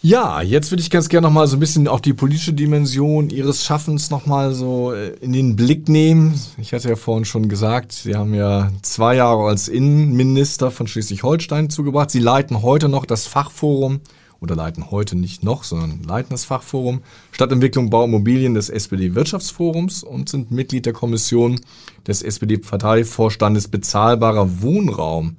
[0.03, 3.29] Ja, jetzt würde ich ganz gerne noch mal so ein bisschen auch die politische Dimension
[3.29, 6.41] Ihres Schaffens noch mal so äh, in den Blick nehmen.
[6.57, 11.69] Ich hatte ja vorhin schon gesagt, Sie haben ja zwei Jahre als Innenminister von Schleswig-Holstein
[11.69, 12.11] zugebracht.
[12.11, 14.01] Sie leiten heute noch das Fachforum
[14.41, 20.29] oder leiten heute nicht noch, sondern leiten das Fachforum Stadtentwicklung, Bau, Immobilien des SPD-Wirtschaftsforums und
[20.29, 21.61] sind Mitglied der Kommission
[22.07, 25.37] des SPD-Parteivorstandes Bezahlbarer Wohnraum.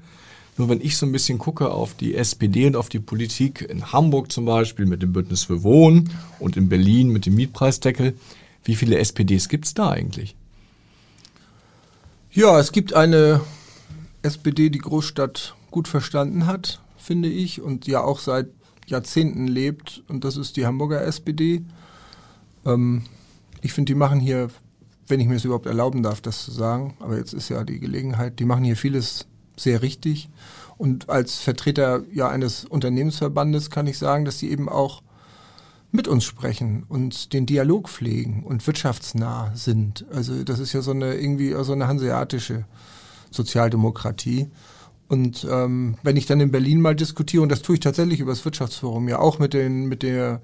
[0.57, 3.91] Nur wenn ich so ein bisschen gucke auf die SPD und auf die Politik in
[3.91, 8.13] Hamburg zum Beispiel mit dem Bündnis für Wohnen und in Berlin mit dem Mietpreisdeckel,
[8.63, 10.35] wie viele SPDs gibt's da eigentlich?
[12.31, 13.41] Ja, es gibt eine
[14.21, 18.47] SPD, die Großstadt gut verstanden hat, finde ich, und ja auch seit
[18.87, 20.03] Jahrzehnten lebt.
[20.07, 21.63] Und das ist die Hamburger SPD.
[22.65, 23.03] Ähm,
[23.61, 24.49] ich finde, die machen hier,
[25.07, 27.79] wenn ich mir es überhaupt erlauben darf, das zu sagen, aber jetzt ist ja die
[27.79, 30.29] Gelegenheit, die machen hier vieles sehr richtig.
[30.77, 35.03] Und als Vertreter ja eines Unternehmensverbandes kann ich sagen, dass sie eben auch
[35.91, 40.05] mit uns sprechen und den Dialog pflegen und wirtschaftsnah sind.
[40.11, 42.65] Also das ist ja so eine irgendwie so eine hanseatische
[43.29, 44.49] Sozialdemokratie.
[45.11, 48.31] Und ähm, wenn ich dann in Berlin mal diskutiere, und das tue ich tatsächlich über
[48.31, 50.41] das Wirtschaftsforum, ja auch mit, den, mit, der,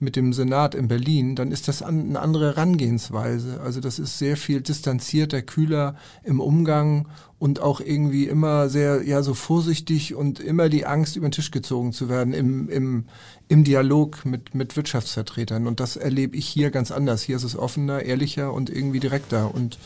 [0.00, 3.60] mit dem Senat in Berlin, dann ist das an, eine andere Herangehensweise.
[3.60, 7.06] Also das ist sehr viel distanzierter, kühler im Umgang
[7.38, 11.52] und auch irgendwie immer sehr, ja, so vorsichtig und immer die Angst, über den Tisch
[11.52, 13.04] gezogen zu werden im, im,
[13.46, 15.68] im Dialog mit, mit Wirtschaftsvertretern.
[15.68, 17.22] Und das erlebe ich hier ganz anders.
[17.22, 19.54] Hier ist es offener, ehrlicher und irgendwie direkter.
[19.54, 19.78] Und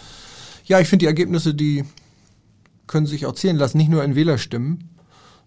[0.65, 1.85] ja, ich finde die Ergebnisse, die
[2.93, 4.91] können sich auch zählen lassen, nicht nur in Wählerstimmen,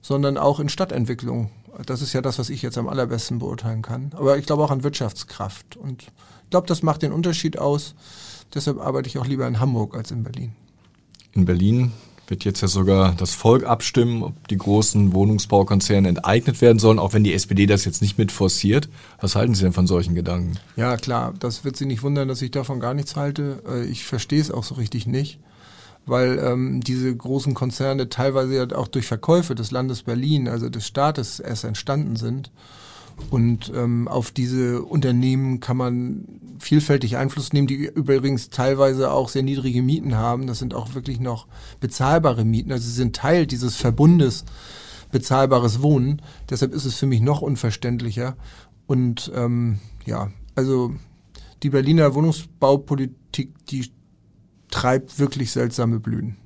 [0.01, 1.51] sondern auch in Stadtentwicklung.
[1.86, 4.10] Das ist ja das, was ich jetzt am allerbesten beurteilen kann.
[4.15, 5.77] Aber ich glaube auch an Wirtschaftskraft.
[5.77, 7.93] Und ich glaube, das macht den Unterschied aus.
[8.55, 10.53] Deshalb arbeite ich auch lieber in Hamburg als in Berlin.
[11.34, 11.91] In Berlin
[12.25, 17.13] wird jetzt ja sogar das Volk abstimmen, ob die großen Wohnungsbaukonzerne enteignet werden sollen, auch
[17.13, 18.89] wenn die SPD das jetzt nicht mit forciert.
[19.21, 20.58] Was halten Sie denn von solchen Gedanken?
[20.77, 23.62] Ja, klar, das wird Sie nicht wundern, dass ich davon gar nichts halte.
[23.69, 25.38] Äh, ich verstehe es auch so richtig nicht
[26.05, 30.85] weil ähm, diese großen Konzerne teilweise ja auch durch Verkäufe des Landes Berlin, also des
[30.85, 32.51] Staates, erst entstanden sind.
[33.29, 36.25] Und ähm, auf diese Unternehmen kann man
[36.59, 40.47] vielfältig Einfluss nehmen, die übrigens teilweise auch sehr niedrige Mieten haben.
[40.47, 41.47] Das sind auch wirklich noch
[41.79, 42.71] bezahlbare Mieten.
[42.71, 44.45] Also sie sind Teil dieses Verbundes
[45.11, 46.21] bezahlbares Wohnen.
[46.49, 48.35] Deshalb ist es für mich noch unverständlicher.
[48.85, 50.93] Und ähm, ja, also
[51.63, 53.91] die Berliner Wohnungsbaupolitik, die
[54.69, 56.38] treibt wirklich seltsame Blüten.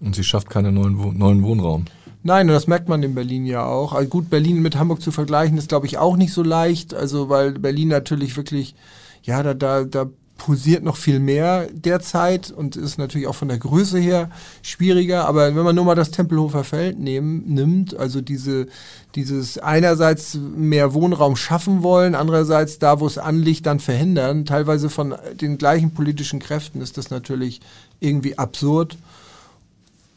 [0.00, 1.84] Und sie schafft keinen neuen, neuen Wohnraum.
[2.22, 3.92] Nein, das merkt man in Berlin ja auch.
[3.92, 6.92] Also gut, Berlin mit Hamburg zu vergleichen, ist, glaube ich, auch nicht so leicht.
[6.92, 8.74] Also, weil Berlin natürlich wirklich,
[9.22, 10.06] ja, da, da, da
[10.40, 14.30] pulsiert noch viel mehr derzeit und ist natürlich auch von der Größe her
[14.62, 15.26] schwieriger.
[15.26, 18.66] Aber wenn man nur mal das Tempelhofer Feld nehmen, nimmt, also diese,
[19.14, 25.14] dieses einerseits mehr Wohnraum schaffen wollen, andererseits da, wo es anliegt, dann verhindern, teilweise von
[25.38, 27.60] den gleichen politischen Kräften, ist das natürlich
[28.00, 28.96] irgendwie absurd.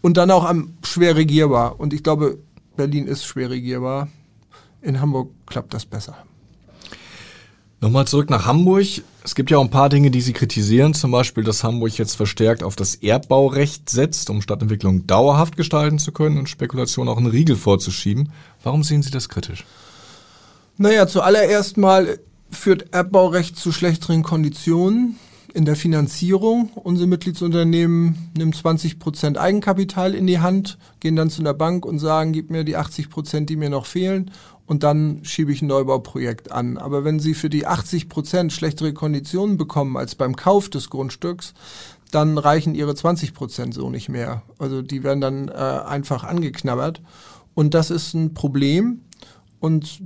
[0.01, 1.81] Und dann auch am schwer regierbar.
[1.81, 2.37] Und ich glaube,
[2.77, 4.07] Berlin ist schwer regierbar.
[4.81, 6.15] In Hamburg klappt das besser.
[7.81, 9.03] Nochmal zurück nach Hamburg.
[9.25, 12.15] Es gibt ja auch ein paar Dinge, die Sie kritisieren, zum Beispiel, dass Hamburg jetzt
[12.15, 17.27] verstärkt auf das Erbbaurecht setzt, um Stadtentwicklung dauerhaft gestalten zu können und Spekulation auch einen
[17.27, 18.33] Riegel vorzuschieben.
[18.63, 19.63] Warum sehen Sie das kritisch?
[20.77, 22.19] Naja, zuallererst mal
[22.51, 25.17] führt Erbbaurecht zu schlechteren Konditionen
[25.53, 26.71] in der Finanzierung.
[26.75, 31.99] Unsere Mitgliedsunternehmen nehmen 20 Prozent Eigenkapital in die Hand, gehen dann zu einer Bank und
[31.99, 34.31] sagen, gib mir die 80 Prozent, die mir noch fehlen
[34.65, 36.77] und dann schiebe ich ein Neubauprojekt an.
[36.77, 41.53] Aber wenn Sie für die 80 Prozent schlechtere Konditionen bekommen als beim Kauf des Grundstücks,
[42.11, 44.43] dann reichen Ihre 20 Prozent so nicht mehr.
[44.59, 47.01] Also die werden dann äh, einfach angeknabbert.
[47.55, 49.01] Und das ist ein Problem.
[49.59, 50.01] Und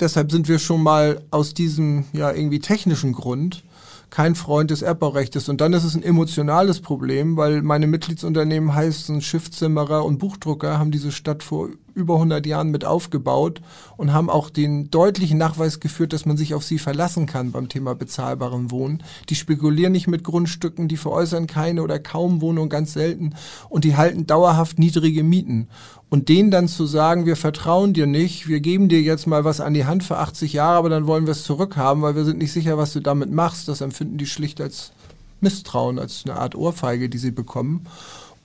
[0.00, 3.64] deshalb sind wir schon mal aus diesem ja irgendwie technischen Grund
[4.10, 5.48] kein Freund des Erbbaurechts.
[5.48, 10.92] Und dann ist es ein emotionales Problem, weil meine Mitgliedsunternehmen heißen Schiffszimmerer und Buchdrucker, haben
[10.92, 13.60] diese Stadt vor über 100 Jahren mit aufgebaut
[13.96, 17.68] und haben auch den deutlichen Nachweis geführt, dass man sich auf sie verlassen kann beim
[17.68, 19.02] Thema bezahlbarem Wohnen.
[19.28, 23.34] Die spekulieren nicht mit Grundstücken, die veräußern keine oder kaum Wohnungen, ganz selten
[23.68, 25.68] und die halten dauerhaft niedrige Mieten.
[26.10, 29.60] Und denen dann zu sagen, wir vertrauen dir nicht, wir geben dir jetzt mal was
[29.60, 32.38] an die Hand für 80 Jahre, aber dann wollen wir es zurückhaben, weil wir sind
[32.38, 34.92] nicht sicher, was du damit machst, das empfinden die schlicht als
[35.40, 37.86] Misstrauen, als eine Art Ohrfeige, die sie bekommen.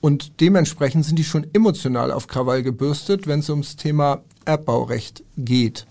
[0.01, 5.85] Und dementsprechend sind die schon emotional auf Krawall gebürstet, wenn es ums Thema Erbbaurecht geht.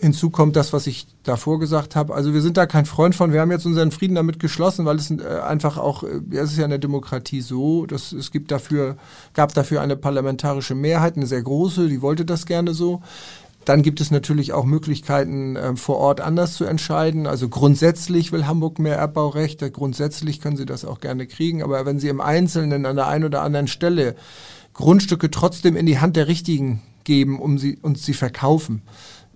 [0.00, 2.14] Hinzu kommt das, was ich davor gesagt habe.
[2.14, 3.32] Also wir sind da kein Freund von.
[3.32, 6.58] Wir haben jetzt unseren Frieden damit geschlossen, weil es äh, einfach auch, äh, es ist
[6.58, 8.96] ja in der Demokratie so, dass es gibt dafür,
[9.34, 13.02] gab dafür eine parlamentarische Mehrheit, eine sehr große, die wollte das gerne so.
[13.64, 17.26] Dann gibt es natürlich auch Möglichkeiten, äh, vor Ort anders zu entscheiden.
[17.26, 19.70] Also grundsätzlich will Hamburg mehr Erbbaurechte.
[19.70, 21.62] Grundsätzlich können Sie das auch gerne kriegen.
[21.62, 24.16] Aber wenn Sie im Einzelnen an der einen oder anderen Stelle
[24.74, 28.82] Grundstücke trotzdem in die Hand der Richtigen geben, um sie und sie verkaufen,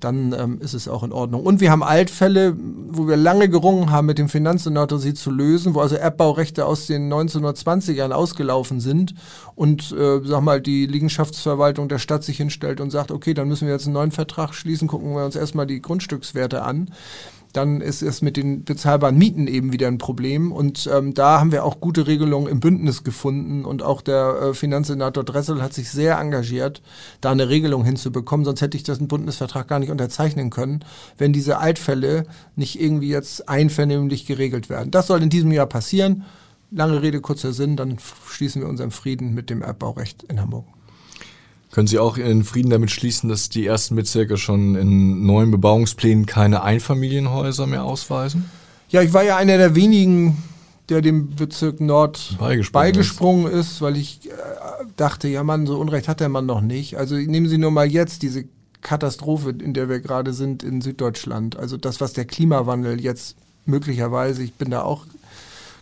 [0.01, 1.45] dann ähm, ist es auch in Ordnung.
[1.45, 2.57] Und wir haben Altfälle,
[2.97, 6.87] wo wir lange gerungen haben, mit dem Finanzsenator sie zu lösen, wo also Erbbaurechte aus
[6.87, 9.15] den 1920ern ausgelaufen sind
[9.55, 13.67] und, äh, sag mal, die Liegenschaftsverwaltung der Stadt sich hinstellt und sagt, okay, dann müssen
[13.67, 16.91] wir jetzt einen neuen Vertrag schließen, gucken wir uns erstmal die Grundstückswerte an
[17.57, 20.53] dann ist es mit den bezahlbaren Mieten eben wieder ein Problem.
[20.53, 23.65] Und ähm, da haben wir auch gute Regelungen im Bündnis gefunden.
[23.65, 26.83] Und auch der äh, Finanzsenator Dressel hat sich sehr engagiert,
[27.21, 28.45] da eine Regelung hinzubekommen.
[28.45, 30.85] Sonst hätte ich das einen Bundesvertrag gar nicht unterzeichnen können,
[31.17, 34.91] wenn diese Altfälle nicht irgendwie jetzt einvernehmlich geregelt werden.
[34.91, 36.25] Das soll in diesem Jahr passieren.
[36.71, 37.97] Lange Rede, kurzer Sinn, dann
[38.29, 40.76] schließen wir unseren Frieden mit dem Erbbaurecht in Hamburg.
[41.71, 46.27] Können Sie auch in Frieden damit schließen, dass die ersten Bezirke schon in neuen Bebauungsplänen
[46.27, 48.51] keine Einfamilienhäuser mehr ausweisen?
[48.89, 50.37] Ja, ich war ja einer der wenigen
[50.89, 54.33] der dem Bezirk Nord Beigesprungen beigesprungen ist, weil ich äh,
[54.97, 56.97] dachte, ja Mann, so Unrecht hat der Mann noch nicht.
[56.97, 58.45] Also nehmen Sie nur mal jetzt diese
[58.83, 61.57] Katastrophe, in der wir gerade sind in Süddeutschland.
[61.57, 65.07] Also das, was der Klimawandel jetzt möglicherweise, ich bin da auch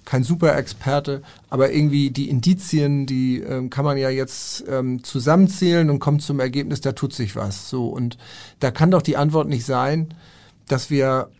[0.04, 5.98] kein Super-Experte, aber irgendwie die Indizien, die ähm, kann man ja jetzt ähm, zusammenzählen und
[5.98, 7.68] kommt zum Ergebnis, da tut sich was.
[7.68, 8.18] So und
[8.60, 10.14] da kann doch die Antwort nicht sein,
[10.68, 11.30] dass wir,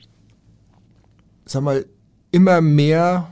[1.45, 1.87] sag mal,
[2.31, 3.29] immer mehr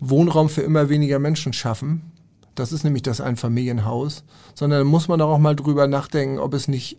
[0.00, 2.12] Wohnraum für immer weniger Menschen schaffen.
[2.54, 6.68] Das ist nämlich das Einfamilienhaus, sondern muss man doch auch mal drüber nachdenken, ob es
[6.68, 6.98] nicht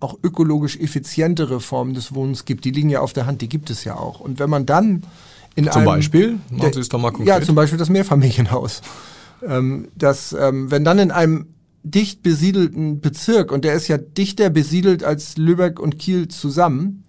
[0.00, 2.64] auch ökologisch effizientere Formen des Wohnens gibt.
[2.64, 4.20] Die liegen ja auf der Hand, die gibt es ja auch.
[4.20, 5.02] Und wenn man dann
[5.58, 6.38] in Zum einem, Beispiel?
[6.50, 7.26] Machen Sie es doch mal konkret.
[7.26, 8.82] Ja, zum Beispiel das Mehrfamilienhaus.
[9.40, 14.50] Ähm, das, ähm, wenn dann in einem dicht besiedelten Bezirk, und der ist ja dichter
[14.50, 17.04] besiedelt als Lübeck und Kiel zusammen,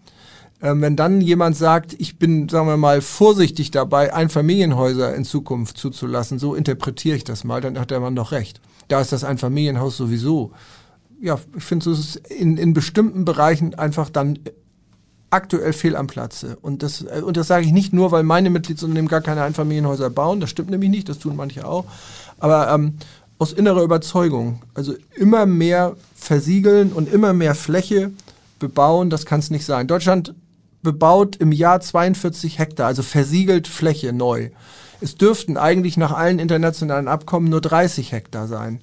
[0.62, 5.79] ähm, wenn dann jemand sagt, ich bin, sagen wir mal, vorsichtig dabei, Einfamilienhäuser in Zukunft
[5.79, 8.62] zuzulassen, so interpretiere ich das mal, dann hat der Mann doch recht.
[8.88, 10.51] Da ist das Einfamilienhaus sowieso.
[11.19, 14.38] Ja, ich finde, es ist in, in bestimmten Bereichen einfach dann
[15.30, 16.58] aktuell fehl am Platze.
[16.62, 20.10] Und das, äh, und das sage ich nicht nur, weil meine Mitgliedsunternehmen gar keine Einfamilienhäuser
[20.10, 20.39] bauen.
[20.39, 21.86] Das stimmt nämlich nicht, das tun manche auch.
[22.39, 22.96] Aber ähm,
[23.39, 24.62] aus innerer Überzeugung.
[24.76, 28.12] Also immer mehr versiegeln und immer mehr Fläche
[28.60, 29.88] bebauen, das kann es nicht sein.
[29.88, 30.36] Deutschland
[30.84, 34.50] bebaut im Jahr 42 Hektar, also versiegelt Fläche neu.
[35.02, 38.82] Es dürften eigentlich nach allen internationalen Abkommen nur 30 Hektar sein.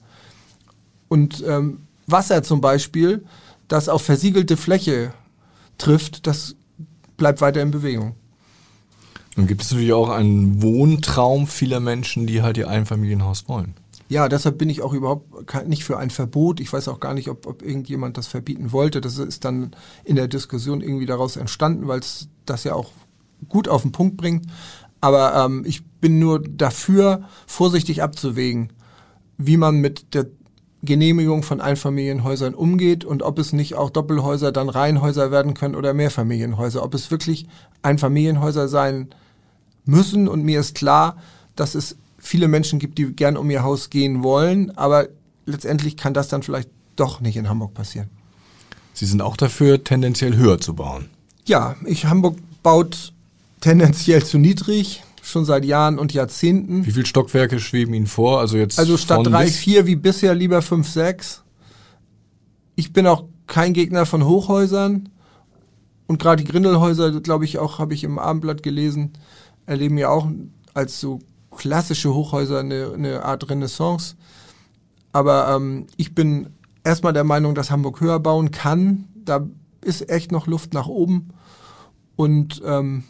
[1.09, 3.25] Und ähm, Wasser zum Beispiel,
[3.69, 5.13] das auf versiegelte Fläche
[5.79, 6.57] trifft, das
[7.17, 8.15] bleibt weiter in Bewegung.
[9.37, 13.75] Nun gibt es natürlich auch einen Wohntraum vieler Menschen, die halt ihr Einfamilienhaus wollen.
[14.09, 16.61] Ja, deshalb bin ich auch überhaupt nicht für ein Verbot.
[16.61, 19.01] Ich weiß auch gar nicht, ob, ob irgendjemand das verbieten wollte.
[19.01, 19.73] Das ist dann
[20.05, 22.93] in der Diskussion irgendwie daraus entstanden, weil es das ja auch
[23.49, 24.47] gut auf den Punkt bringt.
[25.01, 28.73] Aber ähm, ich bin nur dafür, vorsichtig abzuwägen,
[29.39, 30.27] wie man mit der
[30.83, 35.95] Genehmigung von Einfamilienhäusern umgeht und ob es nicht auch Doppelhäuser dann Reihenhäuser werden können oder
[35.95, 36.83] Mehrfamilienhäuser.
[36.83, 37.47] Ob es wirklich
[37.83, 39.09] Einfamilienhäuser sein
[39.87, 40.29] müssen.
[40.29, 41.17] Und mir ist klar,
[41.55, 45.09] dass es viele Menschen gibt, die gern um ihr Haus gehen wollen, aber
[45.47, 48.09] letztendlich kann das dann vielleicht doch nicht in Hamburg passieren.
[48.93, 51.09] Sie sind auch dafür, tendenziell höher zu bauen.
[51.45, 53.12] Ja, ich, Hamburg baut
[53.61, 56.87] tendenziell zu niedrig, schon seit Jahren und Jahrzehnten.
[56.87, 58.41] Wie viele Stockwerke schweben Ihnen vor?
[58.41, 61.43] Also jetzt Also statt drei, vier wie bisher lieber fünf, sechs.
[62.77, 65.09] Ich bin auch kein Gegner von Hochhäusern.
[66.07, 69.12] Und gerade die Grindelhäuser, glaube ich, auch, habe ich im Abendblatt gelesen,
[69.67, 70.29] erleben ja auch
[70.75, 71.19] als so
[71.51, 74.15] klassische Hochhäuser eine, eine Art Renaissance.
[75.12, 76.51] Aber ähm, ich bin
[76.85, 79.09] erstmal der Meinung, dass Hamburg höher bauen kann.
[79.25, 79.47] Da
[79.81, 81.31] ist echt noch Luft nach oben.
[82.15, 83.05] Und ähm,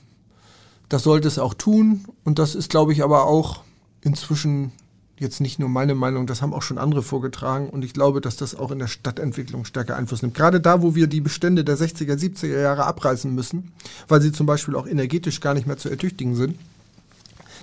[0.88, 2.04] das sollte es auch tun.
[2.24, 3.62] Und das ist, glaube ich, aber auch
[4.02, 4.72] inzwischen
[5.18, 7.70] jetzt nicht nur meine Meinung, das haben auch schon andere vorgetragen.
[7.70, 10.34] Und ich glaube, dass das auch in der Stadtentwicklung stärker Einfluss nimmt.
[10.34, 13.72] Gerade da, wo wir die Bestände der 60er, 70er Jahre abreißen müssen,
[14.08, 16.58] weil sie zum Beispiel auch energetisch gar nicht mehr zu ertüchtigen sind,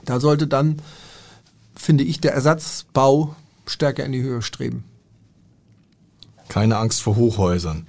[0.05, 0.81] da sollte dann,
[1.75, 4.83] finde ich, der Ersatzbau stärker in die Höhe streben.
[6.49, 7.87] Keine Angst vor Hochhäusern.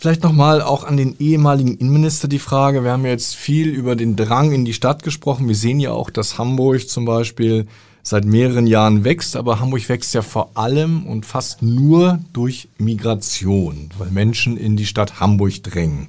[0.00, 2.84] Vielleicht nochmal auch an den ehemaligen Innenminister die Frage.
[2.84, 5.48] Wir haben ja jetzt viel über den Drang in die Stadt gesprochen.
[5.48, 7.66] Wir sehen ja auch, dass Hamburg zum Beispiel
[8.04, 13.90] seit mehreren Jahren wächst, aber Hamburg wächst ja vor allem und fast nur durch Migration,
[13.98, 16.06] weil Menschen in die Stadt Hamburg drängen.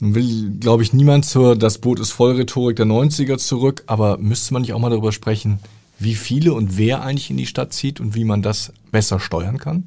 [0.00, 4.18] Nun will, glaube ich, niemand zur Das Boot ist voll Rhetorik der 90er zurück, aber
[4.18, 5.60] müsste man nicht auch mal darüber sprechen,
[6.00, 9.58] wie viele und wer eigentlich in die Stadt zieht und wie man das besser steuern
[9.58, 9.84] kann?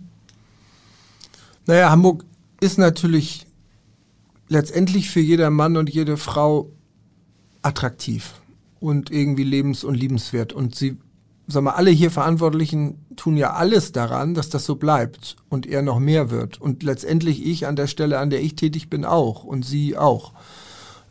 [1.65, 2.23] Naja, Hamburg
[2.59, 3.45] ist natürlich
[4.47, 6.71] letztendlich für jeder Mann und jede Frau
[7.61, 8.33] attraktiv
[8.79, 10.53] und irgendwie lebens- und liebenswert.
[10.53, 10.97] Und sie,
[11.47, 15.81] sag mal, alle hier Verantwortlichen tun ja alles daran, dass das so bleibt und eher
[15.81, 16.61] noch mehr wird.
[16.61, 20.33] Und letztendlich ich an der Stelle, an der ich tätig bin, auch und sie auch.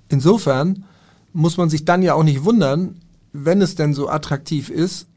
[0.08, 0.84] Insofern
[1.32, 3.00] muss man sich dann ja auch nicht wundern,
[3.32, 5.08] wenn es denn so attraktiv ist,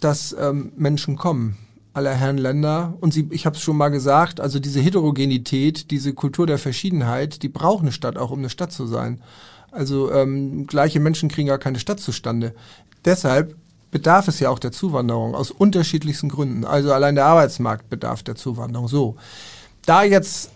[0.00, 1.56] dass ähm, Menschen kommen
[1.94, 2.94] aller Herren Länder.
[3.00, 7.42] Und sie, ich habe es schon mal gesagt, also diese Heterogenität, diese Kultur der Verschiedenheit,
[7.42, 9.22] die braucht eine Stadt auch, um eine Stadt zu sein.
[9.70, 12.54] Also ähm, gleiche Menschen kriegen gar keine Stadt zustande.
[13.04, 13.56] Deshalb
[13.90, 16.64] bedarf es ja auch der Zuwanderung aus unterschiedlichsten Gründen.
[16.64, 18.88] Also allein der Arbeitsmarkt bedarf der Zuwanderung.
[18.88, 19.16] So,
[19.86, 20.50] da jetzt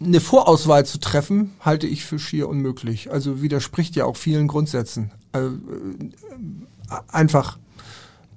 [0.00, 3.10] eine Vorauswahl zu treffen, halte ich für schier unmöglich.
[3.10, 5.10] Also widerspricht ja auch vielen Grundsätzen.
[5.32, 7.58] Also, äh, einfach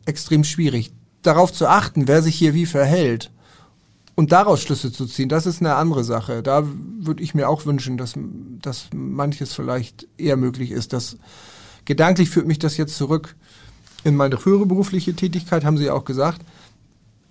[0.06, 0.92] extrem schwierig.
[1.22, 3.32] Darauf zu achten, wer sich hier wie verhält
[4.16, 6.44] und daraus Schlüsse zu ziehen, das ist eine andere Sache.
[6.44, 6.64] Da
[7.00, 8.14] würde ich mir auch wünschen, dass,
[8.62, 11.18] dass manches vielleicht eher möglich ist, dass
[11.86, 13.36] gedanklich führt mich das jetzt zurück
[14.04, 16.42] in meine frühere berufliche Tätigkeit, haben Sie ja auch gesagt.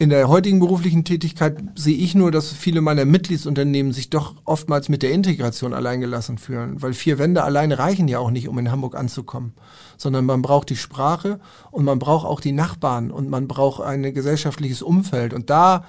[0.01, 4.89] In der heutigen beruflichen Tätigkeit sehe ich nur, dass viele meiner Mitgliedsunternehmen sich doch oftmals
[4.89, 8.71] mit der Integration alleingelassen fühlen, weil vier Wände alleine reichen ja auch nicht, um in
[8.71, 9.53] Hamburg anzukommen,
[9.99, 11.39] sondern man braucht die Sprache
[11.71, 15.35] und man braucht auch die Nachbarn und man braucht ein gesellschaftliches Umfeld.
[15.35, 15.85] Und da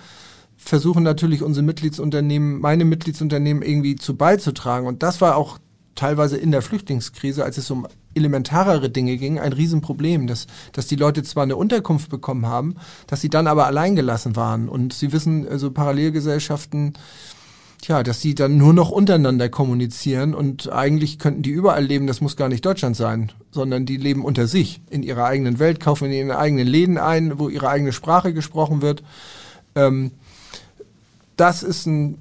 [0.58, 4.88] versuchen natürlich unsere Mitgliedsunternehmen, meine Mitgliedsunternehmen irgendwie zu beizutragen.
[4.88, 5.58] Und das war auch
[5.96, 10.96] teilweise in der Flüchtlingskrise, als es um elementarere Dinge ging, ein Riesenproblem, dass, dass die
[10.96, 12.76] Leute zwar eine Unterkunft bekommen haben,
[13.08, 14.70] dass sie dann aber alleingelassen waren.
[14.70, 16.94] Und Sie wissen, also Parallelgesellschaften,
[17.82, 22.22] tja, dass die dann nur noch untereinander kommunizieren und eigentlich könnten die überall leben, das
[22.22, 26.06] muss gar nicht Deutschland sein, sondern die leben unter sich, in ihrer eigenen Welt, kaufen
[26.06, 29.04] in ihren eigenen Läden ein, wo ihre eigene Sprache gesprochen wird.
[29.76, 30.12] Ähm,
[31.38, 32.18] das ist ein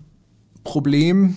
[0.65, 1.37] Problem,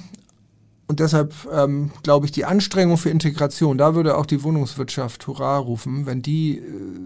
[0.94, 5.58] und deshalb ähm, glaube ich, die Anstrengung für Integration, da würde auch die Wohnungswirtschaft Hurra
[5.58, 6.62] rufen, wenn die äh,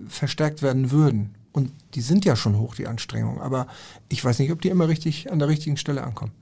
[0.10, 1.36] verstärkt werden würden.
[1.54, 3.40] Und die sind ja schon hoch, die Anstrengungen.
[3.40, 3.68] Aber
[4.10, 6.34] ich weiß nicht, ob die immer richtig an der richtigen Stelle ankommen.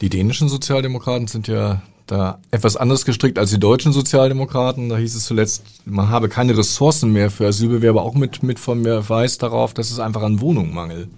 [0.00, 4.88] Die dänischen Sozialdemokraten sind ja da etwas anders gestrickt als die deutschen Sozialdemokraten.
[4.88, 8.80] Da hieß es zuletzt, man habe keine Ressourcen mehr für Asylbewerber, auch mit, mit von
[8.80, 11.10] mir weiß darauf, dass es einfach an Wohnungen mangelt.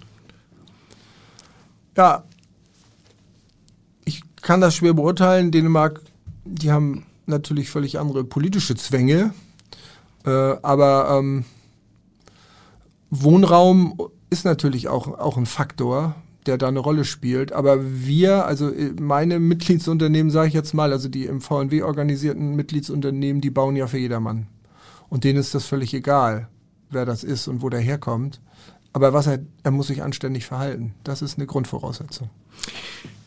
[1.95, 2.25] Ja,
[4.41, 5.51] kann das schwer beurteilen.
[5.51, 6.01] Dänemark,
[6.45, 9.33] die haben natürlich völlig andere politische Zwänge,
[10.25, 11.45] äh, aber ähm,
[13.09, 16.15] Wohnraum ist natürlich auch, auch ein Faktor,
[16.45, 17.51] der da eine Rolle spielt.
[17.53, 22.55] Aber wir, also äh, meine Mitgliedsunternehmen, sage ich jetzt mal, also die im VNW organisierten
[22.55, 24.47] Mitgliedsunternehmen, die bauen ja für jedermann.
[25.09, 26.47] Und denen ist das völlig egal,
[26.89, 28.41] wer das ist und wo der herkommt.
[28.93, 30.93] Aber was er, er muss sich anständig verhalten.
[31.03, 32.29] Das ist eine Grundvoraussetzung.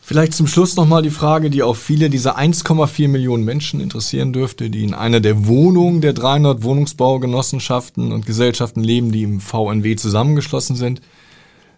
[0.05, 4.69] Vielleicht zum Schluss nochmal die Frage, die auch viele dieser 1,4 Millionen Menschen interessieren dürfte,
[4.69, 10.75] die in einer der Wohnungen der 300 Wohnungsbaugenossenschaften und Gesellschaften leben, die im VNW zusammengeschlossen
[10.75, 10.99] sind.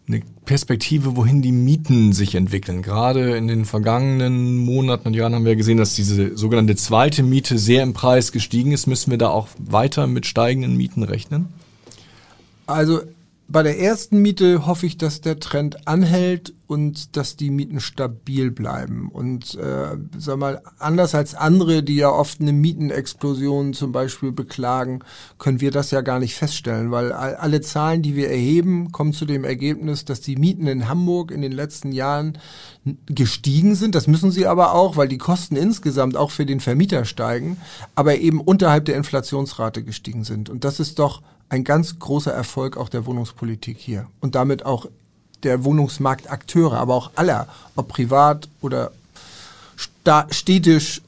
[0.08, 2.82] Eine Perspektive, wohin die Mieten sich entwickeln.
[2.82, 7.60] Gerade in den vergangenen Monaten und Jahren haben wir gesehen, dass diese sogenannte zweite Miete
[7.60, 8.88] sehr im Preis gestiegen ist.
[8.88, 11.50] Müssen wir da auch weiter mit steigenden Mieten rechnen?
[12.66, 13.02] Also
[13.48, 18.50] bei der ersten Miete hoffe ich, dass der Trend anhält und dass die Mieten stabil
[18.50, 19.10] bleiben.
[19.12, 25.02] Und äh, sag mal, anders als andere, die ja oft eine Mietenexplosion zum Beispiel beklagen,
[25.38, 29.26] können wir das ja gar nicht feststellen, weil alle Zahlen, die wir erheben, kommen zu
[29.26, 32.40] dem Ergebnis, dass die Mieten in Hamburg in den letzten Jahren
[33.06, 33.94] gestiegen sind.
[33.94, 37.58] Das müssen sie aber auch, weil die Kosten insgesamt auch für den Vermieter steigen,
[37.94, 40.50] aber eben unterhalb der Inflationsrate gestiegen sind.
[40.50, 44.88] Und das ist doch ein ganz großer Erfolg auch der Wohnungspolitik hier und damit auch
[45.44, 48.92] der Wohnungsmarktakteure, aber auch aller, ob privat oder
[50.30, 51.02] städtisch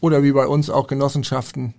[0.00, 1.74] oder wie bei uns auch Genossenschaften.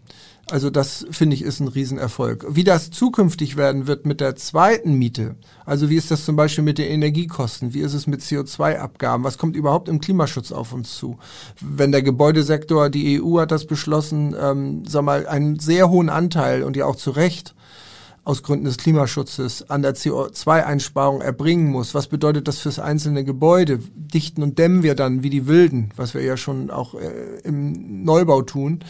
[0.49, 2.45] Also das finde ich ist ein Riesenerfolg.
[2.49, 5.35] Wie das zukünftig werden wird mit der zweiten Miete,
[5.65, 9.37] also wie ist das zum Beispiel mit den Energiekosten, wie ist es mit CO2-Abgaben, was
[9.37, 11.17] kommt überhaupt im Klimaschutz auf uns zu?
[11.61, 16.63] Wenn der Gebäudesektor, die EU hat das beschlossen, ähm, sag mal, einen sehr hohen Anteil
[16.63, 17.55] und ja auch zu Recht
[18.23, 21.95] aus Gründen des Klimaschutzes an der CO2-Einsparung erbringen muss.
[21.95, 23.79] Was bedeutet das fürs einzelne Gebäude?
[23.95, 28.03] Dichten und dämmen wir dann wie die Wilden, was wir ja schon auch äh, im
[28.03, 28.81] Neubau tun.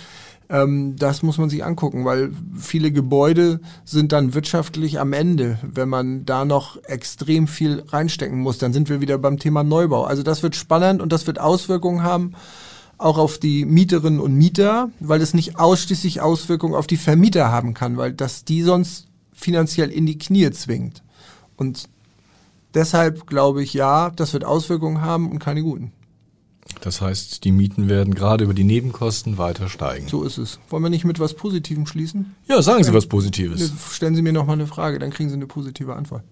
[0.50, 5.60] Ähm, das muss man sich angucken, weil viele Gebäude sind dann wirtschaftlich am Ende.
[5.62, 10.04] Wenn man da noch extrem viel reinstecken muss, dann sind wir wieder beim Thema Neubau.
[10.04, 12.34] Also das wird spannend und das wird Auswirkungen haben
[12.98, 17.74] auch auf die Mieterinnen und Mieter, weil es nicht ausschließlich Auswirkungen auf die Vermieter haben
[17.74, 19.08] kann, weil das die sonst
[19.42, 21.04] finanziell in die Knie zwingt.
[21.58, 21.90] Und
[22.74, 25.92] deshalb glaube ich, ja, das wird Auswirkungen haben und keine guten.
[26.80, 30.08] Das heißt, die Mieten werden gerade über die Nebenkosten weiter steigen.
[30.08, 30.60] So ist es.
[30.70, 32.36] Wollen wir nicht mit was Positivem schließen?
[32.48, 33.74] Ja, sagen Sie was Positives.
[33.92, 36.24] Stellen Sie mir noch mal eine Frage, dann kriegen Sie eine positive Antwort.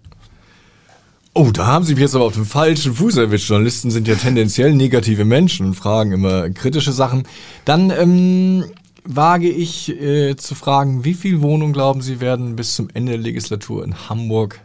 [1.33, 3.49] Oh, da haben Sie mich jetzt aber auf dem falschen Fuß erwischt.
[3.49, 7.23] Journalisten sind ja tendenziell negative Menschen und fragen immer kritische Sachen.
[7.65, 8.65] Dann ähm,
[9.03, 13.21] wage ich äh, zu fragen, wie viele Wohnungen glauben Sie werden bis zum Ende der
[13.21, 14.59] Legislatur in Hamburg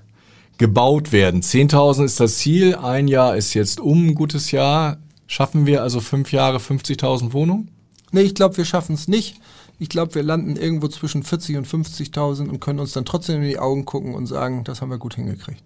[0.59, 1.43] gebaut werden?
[1.43, 4.99] 10.000 ist das Ziel, ein Jahr ist jetzt um, ein gutes Jahr.
[5.27, 7.71] Schaffen wir also fünf Jahre 50.000 Wohnungen?
[8.13, 9.41] Nee, ich glaube, wir schaffen es nicht.
[9.79, 13.49] Ich glaube, wir landen irgendwo zwischen 40 und 50.000 und können uns dann trotzdem in
[13.49, 15.63] die Augen gucken und sagen, das haben wir gut hingekriegt.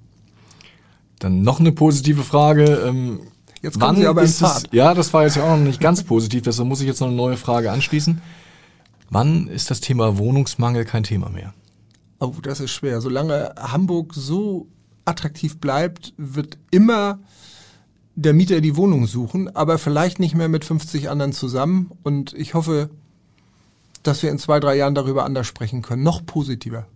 [1.18, 2.82] Dann noch eine positive Frage.
[2.86, 3.20] Ähm,
[3.60, 5.80] jetzt kommen Wann Sie aber ist es, Ja, das war jetzt ja auch noch nicht
[5.80, 8.22] ganz positiv, deshalb muss ich jetzt noch eine neue Frage anschließen.
[9.10, 11.54] Wann ist das Thema Wohnungsmangel kein Thema mehr?
[12.18, 13.00] Oh, das ist schwer.
[13.00, 14.66] Solange Hamburg so
[15.04, 17.18] attraktiv bleibt, wird immer
[18.16, 21.90] der Mieter die Wohnung suchen, aber vielleicht nicht mehr mit 50 anderen zusammen.
[22.02, 22.90] Und ich hoffe,
[24.02, 26.02] dass wir in zwei, drei Jahren darüber anders sprechen können.
[26.02, 26.86] Noch positiver.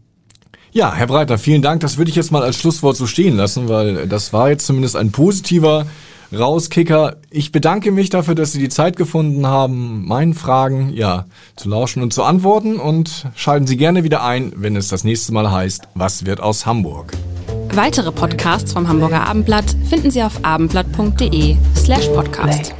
[0.72, 1.80] Ja, Herr Breiter, vielen Dank.
[1.80, 4.96] Das würde ich jetzt mal als Schlusswort so stehen lassen, weil das war jetzt zumindest
[4.96, 5.86] ein positiver
[6.32, 7.16] Rauskicker.
[7.30, 11.26] Ich bedanke mich dafür, dass Sie die Zeit gefunden haben, meinen Fragen ja
[11.56, 15.32] zu lauschen und zu antworten und schalten Sie gerne wieder ein, wenn es das nächste
[15.32, 17.12] Mal heißt, was wird aus Hamburg?
[17.74, 22.74] Weitere Podcasts vom Hamburger Abendblatt finden Sie auf abendblatt.de slash podcast.